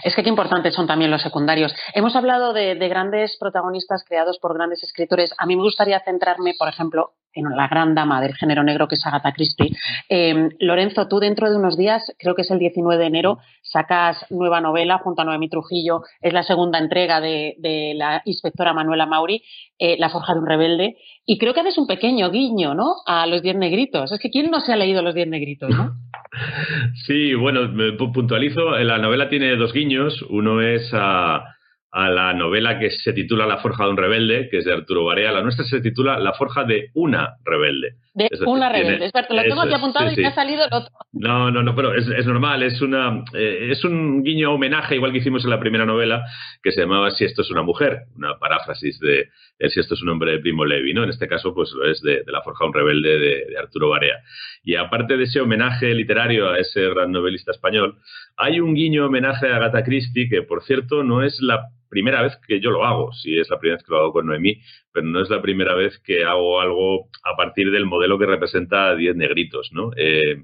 [0.02, 1.74] Es que qué importantes son también los secundarios.
[1.94, 5.35] Hemos hablado de, grandes protagonistas creados por grandes escritores.
[5.38, 9.07] A mí me gustaría centrarme, por ejemplo, la gran dama del género negro que es
[9.07, 9.77] Agatha Christie.
[10.09, 14.25] Em, Lorenzo, tú dentro de unos días, creo que es el 19 de enero, sacas
[14.31, 16.03] nueva novela junto a Noemí Trujillo.
[16.20, 17.57] Es la segunda entrega de,
[17.97, 19.42] la inspectora Manuela Mauri,
[19.79, 20.97] eh, La forja de un rebelde.
[21.27, 22.97] Y creo que haces un pequeño guiño, ¿no?
[23.07, 24.12] A los diez negritos.
[24.12, 25.94] Es que ¿quién no se ha leído los diez negritos, no?
[27.07, 27.61] Sí, bueno,
[27.97, 28.70] puntualizo.
[28.79, 30.20] La novela tiene dos guiños.
[30.31, 31.54] Uno es a
[31.94, 35.04] a la novela que se titula La forja de un rebelde, que es de Arturo
[35.04, 35.30] Barea.
[35.30, 37.94] La nuestra se titula La forja de una rebelde.
[38.14, 40.92] De una rebelde, es lo tengo aquí apuntado y me ha salido el otro.
[41.12, 45.12] No, no, no, pero es, es normal, es, una, eh, es un guiño homenaje, igual
[45.12, 46.24] que hicimos en la primera novela,
[46.62, 49.28] que se llamaba Si esto es una mujer, una paráfrasis de,
[49.68, 51.04] Si esto es un hombre de Primo Levi, ¿no?
[51.04, 54.18] En este caso, pues es de, La forja de un rebelde de, de Arturo Barea.
[54.64, 57.98] Y aparte de ese homenaje literario a ese gran novelista español,
[58.37, 62.37] hay un guiño homenaje a Agatha Christie, que por cierto no es la primera vez
[62.47, 64.61] que yo lo hago, si es la primera vez que lo hago con Noemí,
[64.92, 68.88] pero no es la primera vez que hago algo a partir del modelo que representa
[68.88, 69.90] a 10 negritos, ¿no?
[69.97, 70.42] Eh,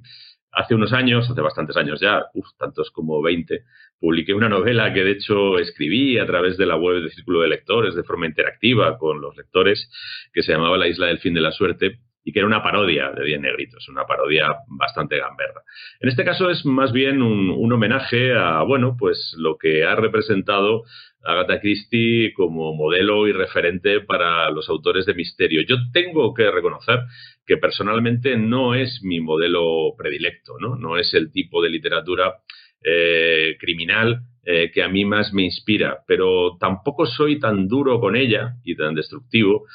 [0.52, 3.64] hace unos años, hace bastantes años ya, uf, tantos como 20,
[3.98, 7.48] publiqué una novela que de hecho escribí a través de la web de Círculo de
[7.48, 9.90] Lectores de forma interactiva con los lectores,
[10.32, 13.10] que se llamaba La Isla del Fin de la Suerte, y que era una parodia
[13.10, 15.62] de Diez Negritos, una parodia bastante gamberra.
[16.00, 20.82] En este caso es más bien un, homenaje a, bueno, pues lo que ha representado
[21.24, 25.62] Agatha Christie como modelo y referente para los autores de misterio.
[25.62, 27.00] Yo tengo que reconocer
[27.46, 30.76] que personalmente no es mi modelo predilecto, ¿no?
[30.76, 32.34] No es el tipo de literatura
[32.82, 38.16] eh, criminal eh, que a mí más me inspira, pero tampoco soy tan duro con
[38.16, 39.66] ella y tan destructivo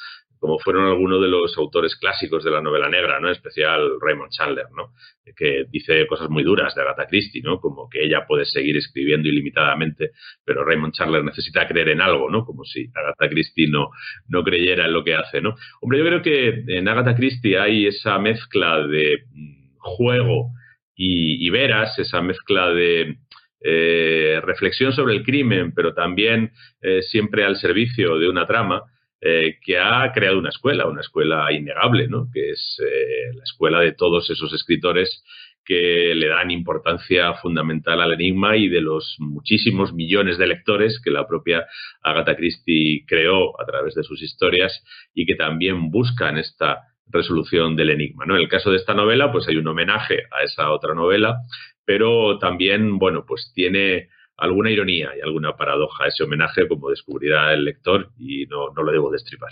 [0.46, 3.26] como fueron algunos de los autores clásicos de la novela negra, ¿no?
[3.26, 4.92] En especial Raymond Chandler, ¿no?
[5.36, 7.58] Que dice cosas muy duras de Agatha Christie, ¿no?
[7.58, 10.12] Como que ella puede seguir escribiendo ilimitadamente,
[10.44, 12.44] pero Raymond Chandler necesita creer en algo, ¿no?
[12.44, 13.90] Como si Agatha Christie no,
[14.28, 15.56] no creyera en lo que hace, ¿no?
[15.80, 20.52] Hombre, yo creo que en Agatha Christie hay esa mezcla de mm, juego
[20.94, 23.16] y, veras, esa mezcla de
[23.64, 28.84] eh, reflexión sobre el crimen, pero también eh, siempre al servicio de una trama,
[29.28, 32.28] eh, que ha creado una escuela, una escuela innegable, ¿no?
[32.32, 35.24] que es eh, la escuela de todos esos escritores
[35.64, 41.10] que le dan importancia fundamental al enigma y de los muchísimos millones de lectores que
[41.10, 41.66] la propia
[42.02, 47.90] Agatha Christie creó a través de sus historias y que también buscan esta resolución del
[47.90, 48.26] enigma.
[48.26, 48.36] ¿no?
[48.36, 51.38] En el caso de esta novela, pues hay un homenaje a esa otra novela,
[51.84, 57.52] pero también, bueno, pues tiene alguna ironía y alguna paradoja a ese homenaje, como descubrirá
[57.52, 59.50] el lector, y no, no lo debo destripar.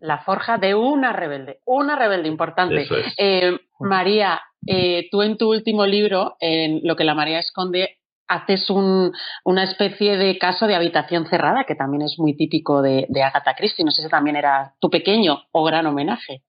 [0.00, 2.86] La forja de una rebelde, una rebelde importante.
[3.16, 8.70] Eh, María, eh, tú en tu último libro, en Lo que la María esconde, haces
[8.70, 9.12] un,
[9.44, 13.54] una especie de caso de habitación cerrada, que también es muy típico de, de Agatha
[13.56, 13.84] Christie.
[13.84, 16.42] No sé si también era tu pequeño o gran homenaje.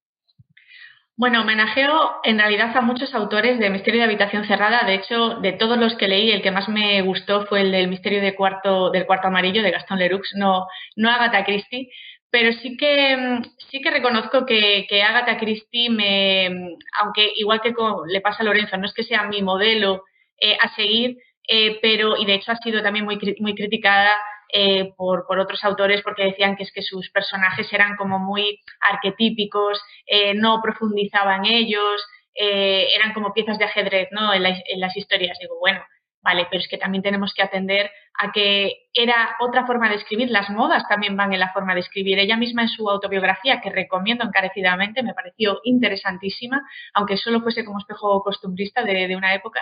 [1.20, 4.84] Bueno, homenajeo en realidad a muchos autores de Misterio de Habitación Cerrada.
[4.86, 7.90] De hecho, de todos los que leí, el que más me gustó fue el del
[7.90, 11.90] Misterio del Cuarto Amarillo de Gastón Leroux, no, no Agatha Christie.
[12.32, 17.74] Pero sí que, sí que reconozco que, que Agatha Christie me, aunque igual que
[18.08, 20.06] le pasa a Lorenzo, no es que sea mi modelo
[20.40, 21.18] eh, a seguir,
[21.50, 24.12] eh, pero, y de hecho ha sido también muy, muy criticada
[24.52, 29.80] eh, por, otros autores porque decían que es que sus personajes eran como muy arquetípicos,
[30.08, 34.34] eh, no profundizaban ellos, eh, eran como piezas de ajedrez ¿no?
[34.34, 35.38] en, las historias.
[35.40, 35.82] Digo, bueno,
[36.22, 40.30] vale, pero es que también tenemos que atender a que era otra forma de escribir,
[40.32, 42.18] las modas también van en la forma de escribir.
[42.18, 46.62] Ella misma en su autobiografía, que recomiendo encarecidamente, me pareció interesantísima,
[46.94, 49.60] aunque solo fuese como espejo costumbrista de, de una época,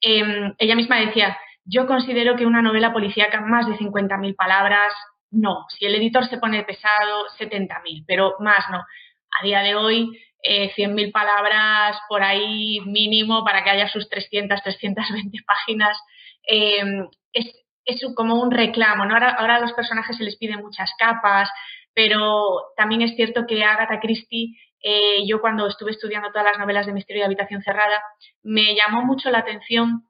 [0.00, 4.92] em, ella misma decía, yo considero que una novela policíaca más de 50.000 palabras,
[5.30, 5.66] no.
[5.68, 8.78] Si el editor se pone pesado, 70.000, pero más no.
[8.78, 10.10] A día de hoy,
[10.42, 15.98] eh, 100.000 palabras por ahí mínimo para que haya sus 300, 320 páginas.
[16.46, 17.46] Em, es,
[18.14, 19.04] como un reclamo.
[19.04, 21.50] Ahora, ahora a los personajes se les piden muchas capas,
[21.94, 26.84] pero también es cierto que Agatha Christie eh, yo cuando estuve estudiando todas las novelas
[26.84, 28.02] de misterio de habitación cerrada,
[28.42, 30.04] me llamó mucho la atención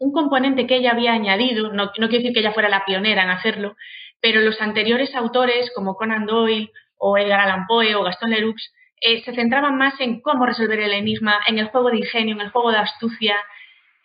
[0.00, 3.30] un componente que ella había añadido, no, quiero decir que ella fuera la pionera en
[3.30, 3.76] hacerlo,
[4.20, 8.56] pero los anteriores autores como Conan Doyle o Edgar Allan Poe o Gaston Leroux
[9.00, 12.40] eh, se centraban más en cómo resolver el enigma, en el juego de ingenio, en
[12.40, 13.36] el juego de astucia.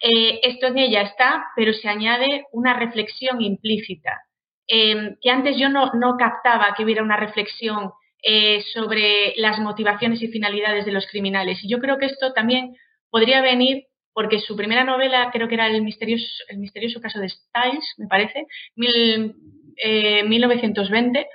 [0.02, 4.22] Eh, esto en ella está, pero se añade una reflexión implícita,
[4.68, 10.22] em, que antes yo no, no, captaba que hubiera una reflexión eh, sobre las motivaciones
[10.22, 11.64] y finalidades de los criminales.
[11.64, 12.76] Y yo creo que esto también
[13.10, 18.08] podría venir porque su primera novela creo que era El misterioso, caso de Styles, me
[18.08, 19.36] parece, mil,
[20.26, 21.28] 1920, eh,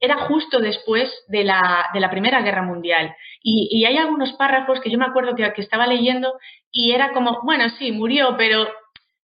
[0.00, 3.14] era justo después de la, Primera Guerra Mundial.
[3.42, 6.38] Y, hay algunos párrafos que yo me acuerdo que, que, estaba leyendo
[6.70, 8.66] y era como, bueno, sí, murió, pero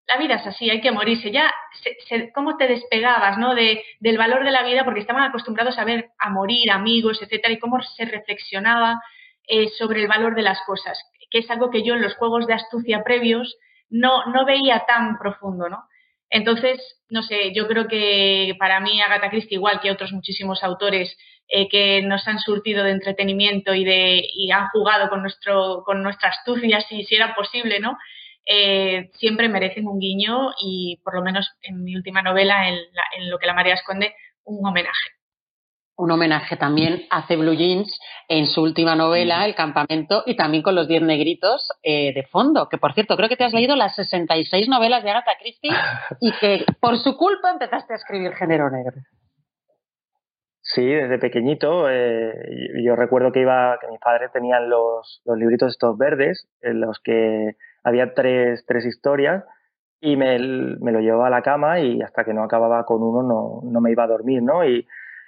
[0.06, 1.32] la vida es así, hay que morirse.
[1.32, 1.50] Ya,
[2.36, 3.56] ¿cómo te despegabas ¿no?
[3.56, 4.84] de, del valor de la vida?
[4.84, 9.02] Porque estaban acostumbrados a ver a morir amigos, etcétera, y cómo se reflexionaba
[9.48, 12.48] eh, sobre el valor de las cosas que es algo que yo en los juegos
[12.48, 13.58] de astucia previos
[13.90, 15.84] no, no veía tan profundo, ¿no?
[16.30, 21.18] Entonces, no sé, yo creo que para mí Agatha Christie, igual que otros muchísimos autores
[21.48, 26.04] eh, que nos han surtido de entretenimiento y, de, y han jugado con, nuestro, con
[26.04, 27.98] nuestra astucia, si, si era posible, ¿no?
[28.46, 32.76] Eh, siempre merecen un guiño y, por lo menos en mi última novela, en,
[33.18, 34.14] en Lo que la María esconde,
[34.44, 35.17] un homenaje
[35.98, 40.76] un homenaje también hace Blue Jeans en su última novela, El Campamento, y también con
[40.76, 42.70] los Diez Negritos eh, de fondo.
[42.70, 45.72] Que por cierto, creo que te has leído las 66 novelas de Agatha Christie
[46.22, 49.02] y que por su culpa empezaste a escribir género negro.
[50.62, 51.90] Sí, desde pequeñito.
[51.90, 52.34] Eh,
[52.86, 57.00] yo recuerdo que iba, que mis padres tenían los, los libritos estos verdes, en los
[57.00, 59.46] que había tres, tres historias,
[60.00, 63.24] y me, me, lo llevaba a la cama y hasta que no acababa con uno
[63.24, 64.64] no, no me iba a dormir, ¿no?
[64.64, 64.86] Y,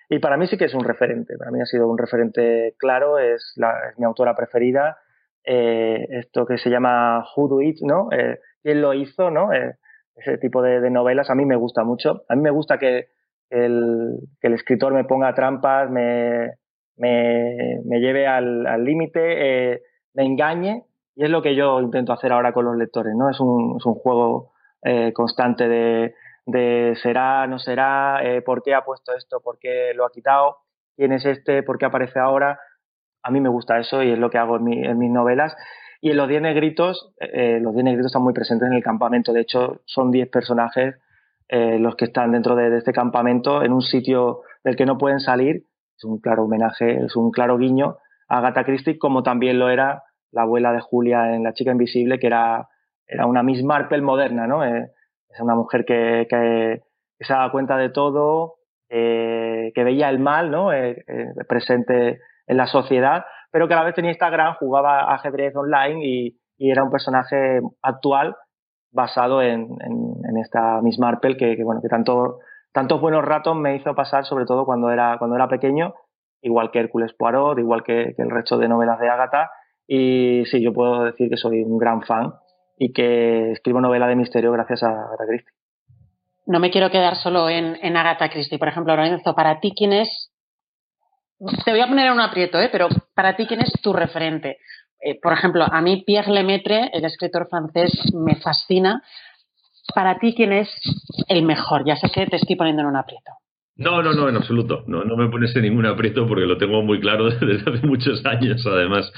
[0.09, 3.19] Y para mí sí que es un referente, para mí ha sido un referente claro,
[3.19, 3.53] es,
[3.97, 4.97] mi autora preferida.
[5.43, 8.09] Eh, esto que se llama Who Do ¿no?
[8.11, 9.53] Eh, ¿Quién lo hizo, no?
[9.53, 9.75] Eh,
[10.15, 12.23] ese tipo de, novelas a mí me gusta mucho.
[12.27, 13.09] A mí me gusta que
[13.51, 16.57] el, escritor me ponga trampas, me,
[16.97, 19.83] lleve al límite,
[20.15, 20.85] me engañe,
[21.15, 23.29] y es lo que yo intento hacer ahora con los lectores, ¿no?
[23.29, 24.53] Es un, es un juego
[25.13, 26.15] constante de,
[26.51, 30.57] de será, no será, eh, por qué ha puesto esto, por qué lo ha quitado,
[30.95, 32.59] quién es este, por qué aparece ahora.
[33.23, 35.55] A mí me gusta eso y es lo que hago en, mis novelas.
[36.01, 39.33] Y en los 10 negritos, eh, los 10 negritos están muy presentes en el campamento.
[39.33, 40.95] De hecho, son 10 personajes
[41.49, 45.19] eh, los que están dentro de, este campamento en un sitio del que no pueden
[45.19, 45.65] salir.
[45.97, 47.97] Es un claro homenaje, es un claro guiño
[48.29, 52.19] a Agatha Christie, como también lo era la abuela de Julia en La chica invisible,
[52.19, 52.69] que era,
[53.07, 54.63] era una Miss Marple moderna, ¿no?
[55.29, 56.81] Es una mujer que, que,
[57.19, 58.55] se daba cuenta de todo,
[58.89, 60.73] eh, que veía el mal ¿no?
[60.73, 65.55] Eh, eh, presente en la sociedad, pero que a la vez tenía Instagram, jugaba ajedrez
[65.55, 68.35] online y, era un personaje actual
[68.91, 69.69] basado en,
[70.43, 72.39] esta Miss Marple que, bueno, que tanto,
[72.73, 75.93] tantos buenos ratos me hizo pasar, sobre todo cuando era, cuando era pequeño,
[76.41, 79.51] igual que Hércules Poirot, igual que, que el resto de novelas de Agatha.
[79.87, 82.33] Y sí, yo puedo decir que soy un gran fan
[82.79, 85.53] y que escribo novela de misterio gracias a Agatha Christie.
[86.47, 88.57] No me quiero quedar solo en, Agatha Christie.
[88.57, 90.31] Por ejemplo, Lorenzo, para ti, ¿quién es?
[91.63, 92.69] Te voy a poner en un aprieto, ¿eh?
[92.71, 94.57] pero para ti, ¿quién es tu referente?
[95.01, 99.03] Eh, por ejemplo, a mí Pierre Lemaitre, el escritor francés, me fascina.
[99.93, 100.69] Para ti, ¿quién es
[101.27, 101.85] el mejor?
[101.85, 103.31] Ya sé que te estoy poniendo en un aprieto.
[103.79, 104.83] No, no, no, en absoluto.
[104.87, 108.25] No, no me pones en ningún aprieto porque lo tengo muy claro desde hace muchos
[108.25, 109.09] años, además.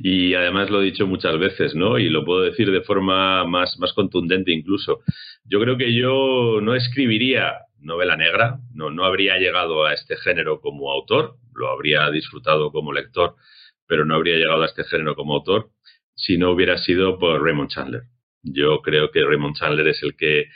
[0.00, 2.00] Y además lo he dicho muchas veces, ¿no?
[2.00, 5.02] Y lo puedo decir de forma más, más contundente incluso.
[5.44, 10.60] Yo creo que yo no escribiría novela negra, no, no habría llegado a este género
[10.60, 13.36] como autor, lo habría disfrutado como lector,
[13.86, 15.70] pero no habría llegado a este género como autor
[16.16, 18.02] si no hubiera sido por Raymond Chandler.
[18.42, 20.46] Yo creo que Raymond Chandler es el que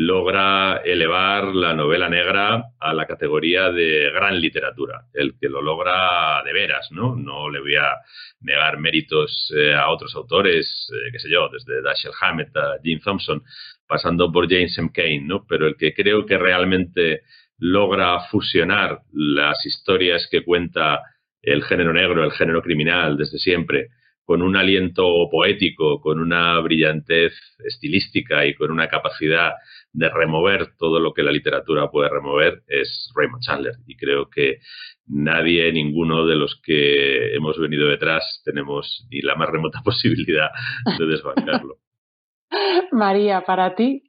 [0.00, 6.42] logra elevar la novela negra a la categoría de gran literatura, el que lo logra
[6.42, 7.14] de veras, ¿no?
[7.14, 7.96] No le voy a
[8.40, 12.98] negar méritos eh, a otros autores, eh, qué sé yo, desde Dashiell Hammett a Jim
[13.04, 13.42] Thompson,
[13.86, 14.88] pasando por James M.
[14.90, 15.44] Cain, ¿no?
[15.46, 17.20] Pero el que creo que realmente
[17.58, 21.02] logra fusionar las historias que cuenta
[21.42, 23.88] el género negro, el género criminal desde siempre,
[24.30, 27.34] con un aliento poético, con una brillantez
[27.66, 29.54] estilística y con una capacidad
[29.92, 33.74] de remover todo lo que la literatura puede remover es Raymond Chandler.
[33.86, 34.58] Y creo que
[35.06, 40.50] nadie, ninguno de los que hemos venido detrás, tenemos ni la más remota posibilidad
[40.98, 41.76] de desbancarlo.
[42.92, 44.02] María, para ti.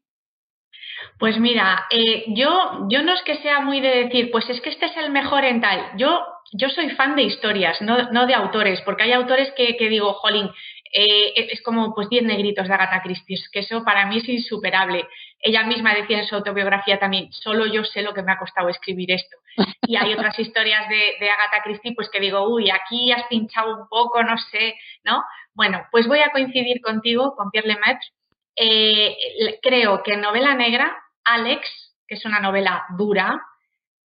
[1.18, 4.70] Pues mira, eh, yo, yo no es que sea muy de decir, pues es que
[4.70, 5.80] este es el mejor en tal.
[5.98, 6.20] Yo,
[6.54, 10.14] yo soy fan de historias, no, no de autores, porque hay autores que, que digo,
[10.14, 10.50] jolín,
[10.92, 15.08] eh, es como pues 10 negritos de Agatha Christie, que eso para mí es insuperable.
[15.40, 18.70] Ella misma decía en su autobiografía también, solo yo sé lo que me ha costado
[18.70, 19.38] escribir esto.
[19.88, 23.76] Y hay otras historias de, de Agatha Christie pues que digo, uy, aquí has pinchado
[23.76, 25.24] un poco, no sé, ¿no?
[25.54, 28.08] Bueno, pues voy a coincidir contigo, con Pierre Lemaitre.
[28.56, 29.18] Eh,
[29.62, 31.68] creo que novela negra, Alex,
[32.08, 33.42] que es una novela dura,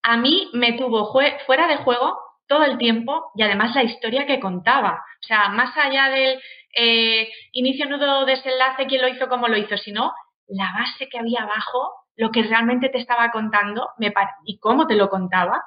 [0.02, 1.12] a mí me tuvo
[1.46, 5.04] fuera de juego todo el tiempo y además la historia que contaba.
[5.24, 6.40] O sea, más allá del
[6.76, 10.14] eh, inicio, nudo, desenlace, quién lo hizo, cómo lo hizo, sino
[10.48, 14.14] la base que había abajo, lo que realmente te estaba contando me
[14.46, 15.64] y cómo te lo contaba,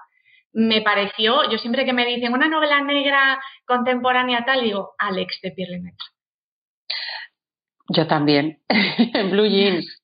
[0.53, 5.53] me pareció, yo siempre que me dicen una novela negra contemporánea tal, digo, Alex de
[5.53, 6.07] Pierre Lemaitre.
[7.91, 8.61] Yo también,
[9.31, 10.03] Blue Jeans.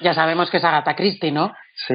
[0.00, 1.52] Ya sabemos que es Agatha Christie, ¿no?
[1.74, 1.94] Sí,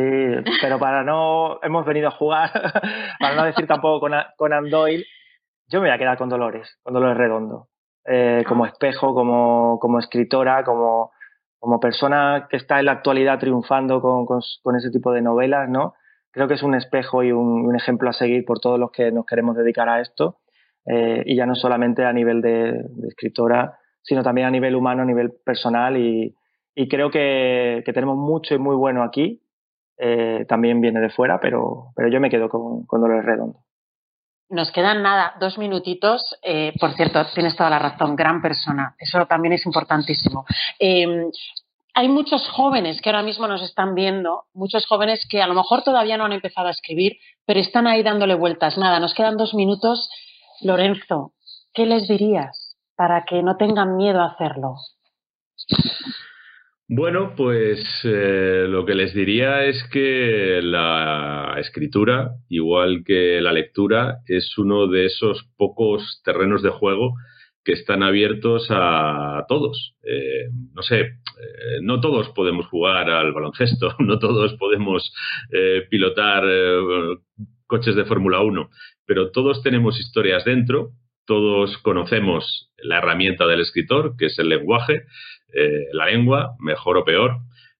[0.61, 2.51] pero para no, hemos venido a jugar,
[3.19, 5.05] para no decir tampoco con, con Doyle,
[5.67, 7.67] yo me voy a quedar con Dolores, con Dolores Redondo.
[8.07, 8.67] Eh, como ah.
[8.67, 11.11] espejo, como, como escritora, como,
[11.59, 15.95] como persona que está en la actualidad triunfando con, con, ese tipo de novelas, ¿no?
[16.31, 19.25] Creo que es un espejo y un, ejemplo a seguir por todos los que nos
[19.25, 20.37] queremos dedicar a esto.
[20.85, 25.05] Eh, y ya no solamente a nivel de, escritora, sino también a nivel humano, a
[25.05, 25.97] nivel personal.
[25.97, 26.35] Y,
[26.75, 29.41] y creo que, tenemos mucho y muy bueno aquí.
[29.97, 33.59] Eh, también viene de fuera, pero, pero yo me quedo con, con Dolores Redondo.
[34.49, 36.37] Nos quedan nada, dos minutitos.
[36.43, 38.95] Eh, por cierto, tienes toda la razón, gran persona.
[38.99, 40.45] Eso también es importantísimo.
[40.77, 41.31] Em,
[41.95, 45.81] hay muchos jóvenes que ahora mismo nos están viendo, muchos jóvenes que a lo mejor
[45.81, 48.77] todavía no han empezado a escribir, pero están ahí dándole vueltas.
[48.77, 50.09] Nada, nos quedan dos minutos.
[50.61, 51.31] Lorenzo,
[51.73, 54.75] ¿qué les dirías para que no tengan miedo a hacerlo?
[56.87, 64.19] Bueno, pues eh, lo que les diría es que la escritura, igual que la lectura,
[64.27, 67.15] es uno de esos pocos terrenos de juego
[67.63, 69.95] que están abiertos a todos.
[70.03, 75.11] Eh, no sé, eh, no todos podemos jugar al baloncesto, no todos podemos
[75.89, 76.43] pilotar
[77.65, 78.69] coches de Fórmula 1,
[79.07, 80.91] pero todos tenemos historias dentro,
[81.25, 85.05] todos conocemos la herramienta del escritor, que es el lenguaje,
[85.53, 87.37] eh, la lengua, mejor o peor.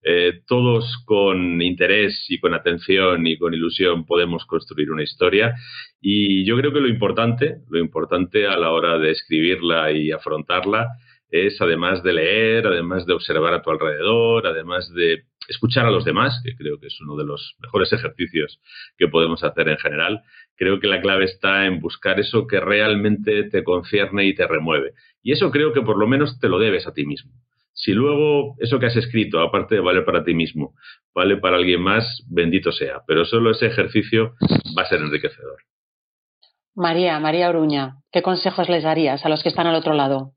[0.07, 5.55] Eh, todos con interés y con atención y con ilusión podemos construir una historia
[5.99, 10.89] y yo creo que lo importante, lo importante a la hora de escribirla y afrontarla
[11.31, 16.05] es además de leer, además de observar a tu alrededor, además de escuchar a los
[16.05, 18.59] demás, que creo que es uno de los mejores ejercicios
[18.97, 20.21] que podemos hacer en general,
[20.55, 24.93] creo que la clave está en buscar eso que realmente te concierne y te remueve.
[25.21, 27.31] Y eso creo que por lo menos te lo debes a ti mismo.
[27.73, 30.75] Si luego eso que has escrito, aparte de valer para ti mismo,
[31.13, 33.01] vale para alguien más, bendito sea.
[33.05, 34.33] Pero solo ese ejercicio
[34.77, 35.57] va a ser enriquecedor.
[36.73, 40.31] María, María Oruña, ¿qué consejos les darías a los que están al otro lado?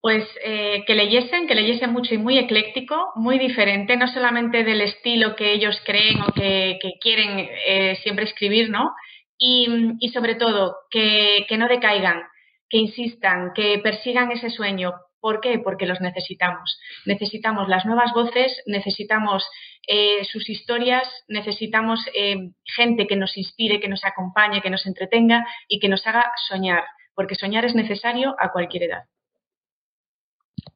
[0.00, 4.80] Pues eh, que leyesen, que leyesen mucho y muy ecléctico, muy diferente, no solamente del
[4.80, 8.92] estilo que ellos creen o que, quieren eh, siempre escribir, ¿no?
[9.38, 9.68] Y,
[10.00, 12.22] y sobre todo, que, que no decaigan,
[12.68, 15.58] que insistan, que persigan ese sueño, ¿Por qué?
[15.58, 16.78] Porque los necesitamos.
[17.04, 19.44] Necesitamos las nuevas voces, necesitamos
[19.86, 25.44] eh, sus historias, necesitamos eh, gente que nos inspire, que nos acompañe, que nos entretenga
[25.66, 26.84] y que nos haga soñar,
[27.14, 29.04] porque soñar es necesario a cualquier edad.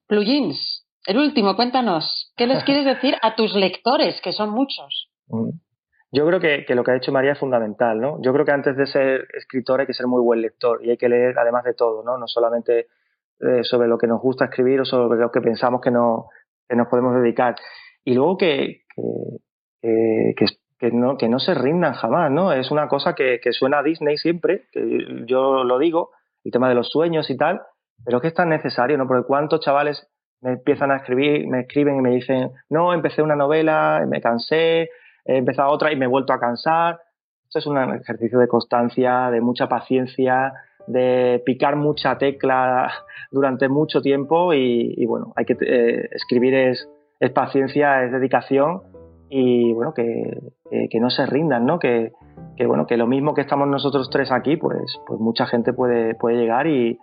[0.07, 5.11] Plugins, el último, cuéntanos, ¿qué les quieres decir a tus lectores, que son muchos?
[5.29, 5.51] Mm.
[6.15, 8.21] Yo creo que, que, lo que ha dicho María es fundamental, ¿no?
[8.21, 10.99] Yo creo que antes de ser escritor hay que ser muy buen lector y hay
[10.99, 12.19] que leer además de todo, ¿no?
[12.19, 12.89] No solamente
[13.41, 16.27] eh, sobre lo que nos gusta escribir o sobre lo que pensamos que, no,
[16.69, 17.57] que nos podemos dedicar.
[18.05, 18.83] Y luego que,
[19.81, 20.47] que,
[20.79, 22.53] que, no, que no se rindan jamás, ¿no?
[22.53, 26.11] Es una cosa que, suena a Disney siempre, que yo lo digo,
[26.45, 27.63] el tema de los sueños y tal,
[28.05, 29.07] pero que es tan necesario, ¿no?
[29.07, 30.07] Porque cuántos chavales
[30.41, 34.91] me empiezan a escribir, me escriben y me dicen, no, empecé una novela, me cansé,
[35.25, 37.01] he empezado otra y me he vuelto a cansar.
[37.47, 40.53] Esto es un ejercicio de constancia, de mucha paciencia,
[40.87, 42.93] de picar mucha tecla
[43.31, 46.89] durante mucho tiempo y, bueno, hay que eh, escribir es,
[47.21, 48.83] es, paciencia, es dedicación
[49.29, 50.39] y bueno, que,
[50.91, 51.79] que, no se rindan, ¿no?
[51.79, 52.13] Que,
[52.57, 56.15] que, bueno, que lo mismo que estamos nosotros tres aquí, pues, pues mucha gente puede,
[56.15, 56.99] puede llegar y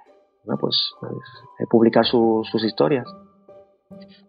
[0.49, 1.13] bueno, pues, pues
[1.59, 3.05] eh, publicar sus historias.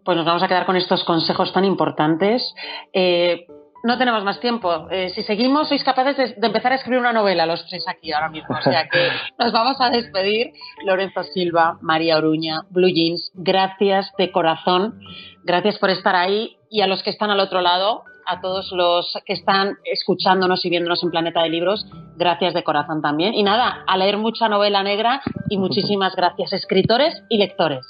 [0.05, 2.53] Pues nos vamos a quedar con estos consejos tan importantes.
[2.93, 3.47] Eh,
[3.83, 4.87] no tenemos más tiempo.
[4.91, 8.29] Eh, si seguimos, sois capaces de, empezar a escribir una novela, los tres aquí ahora
[8.29, 8.55] mismo.
[8.55, 9.09] O sea que
[9.39, 10.51] nos vamos a despedir.
[10.85, 14.99] Lorenzo Silva, María Oruña, Blue Jeans, gracias de corazón.
[15.43, 16.57] Gracias por estar ahí.
[16.69, 20.69] Y a los que están al otro lado, a todos los que están escuchándonos y
[20.69, 21.85] viéndonos en Planeta de Libros,
[22.17, 23.33] gracias de corazón también.
[23.33, 27.85] Y nada, a leer mucha novela negra y muchísimas gracias, escritores y lectores.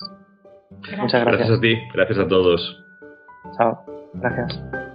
[0.98, 1.26] Muchas gracias.
[1.26, 2.84] Gracias a ti, gracias a todos.
[3.58, 4.91] Chao, gracias.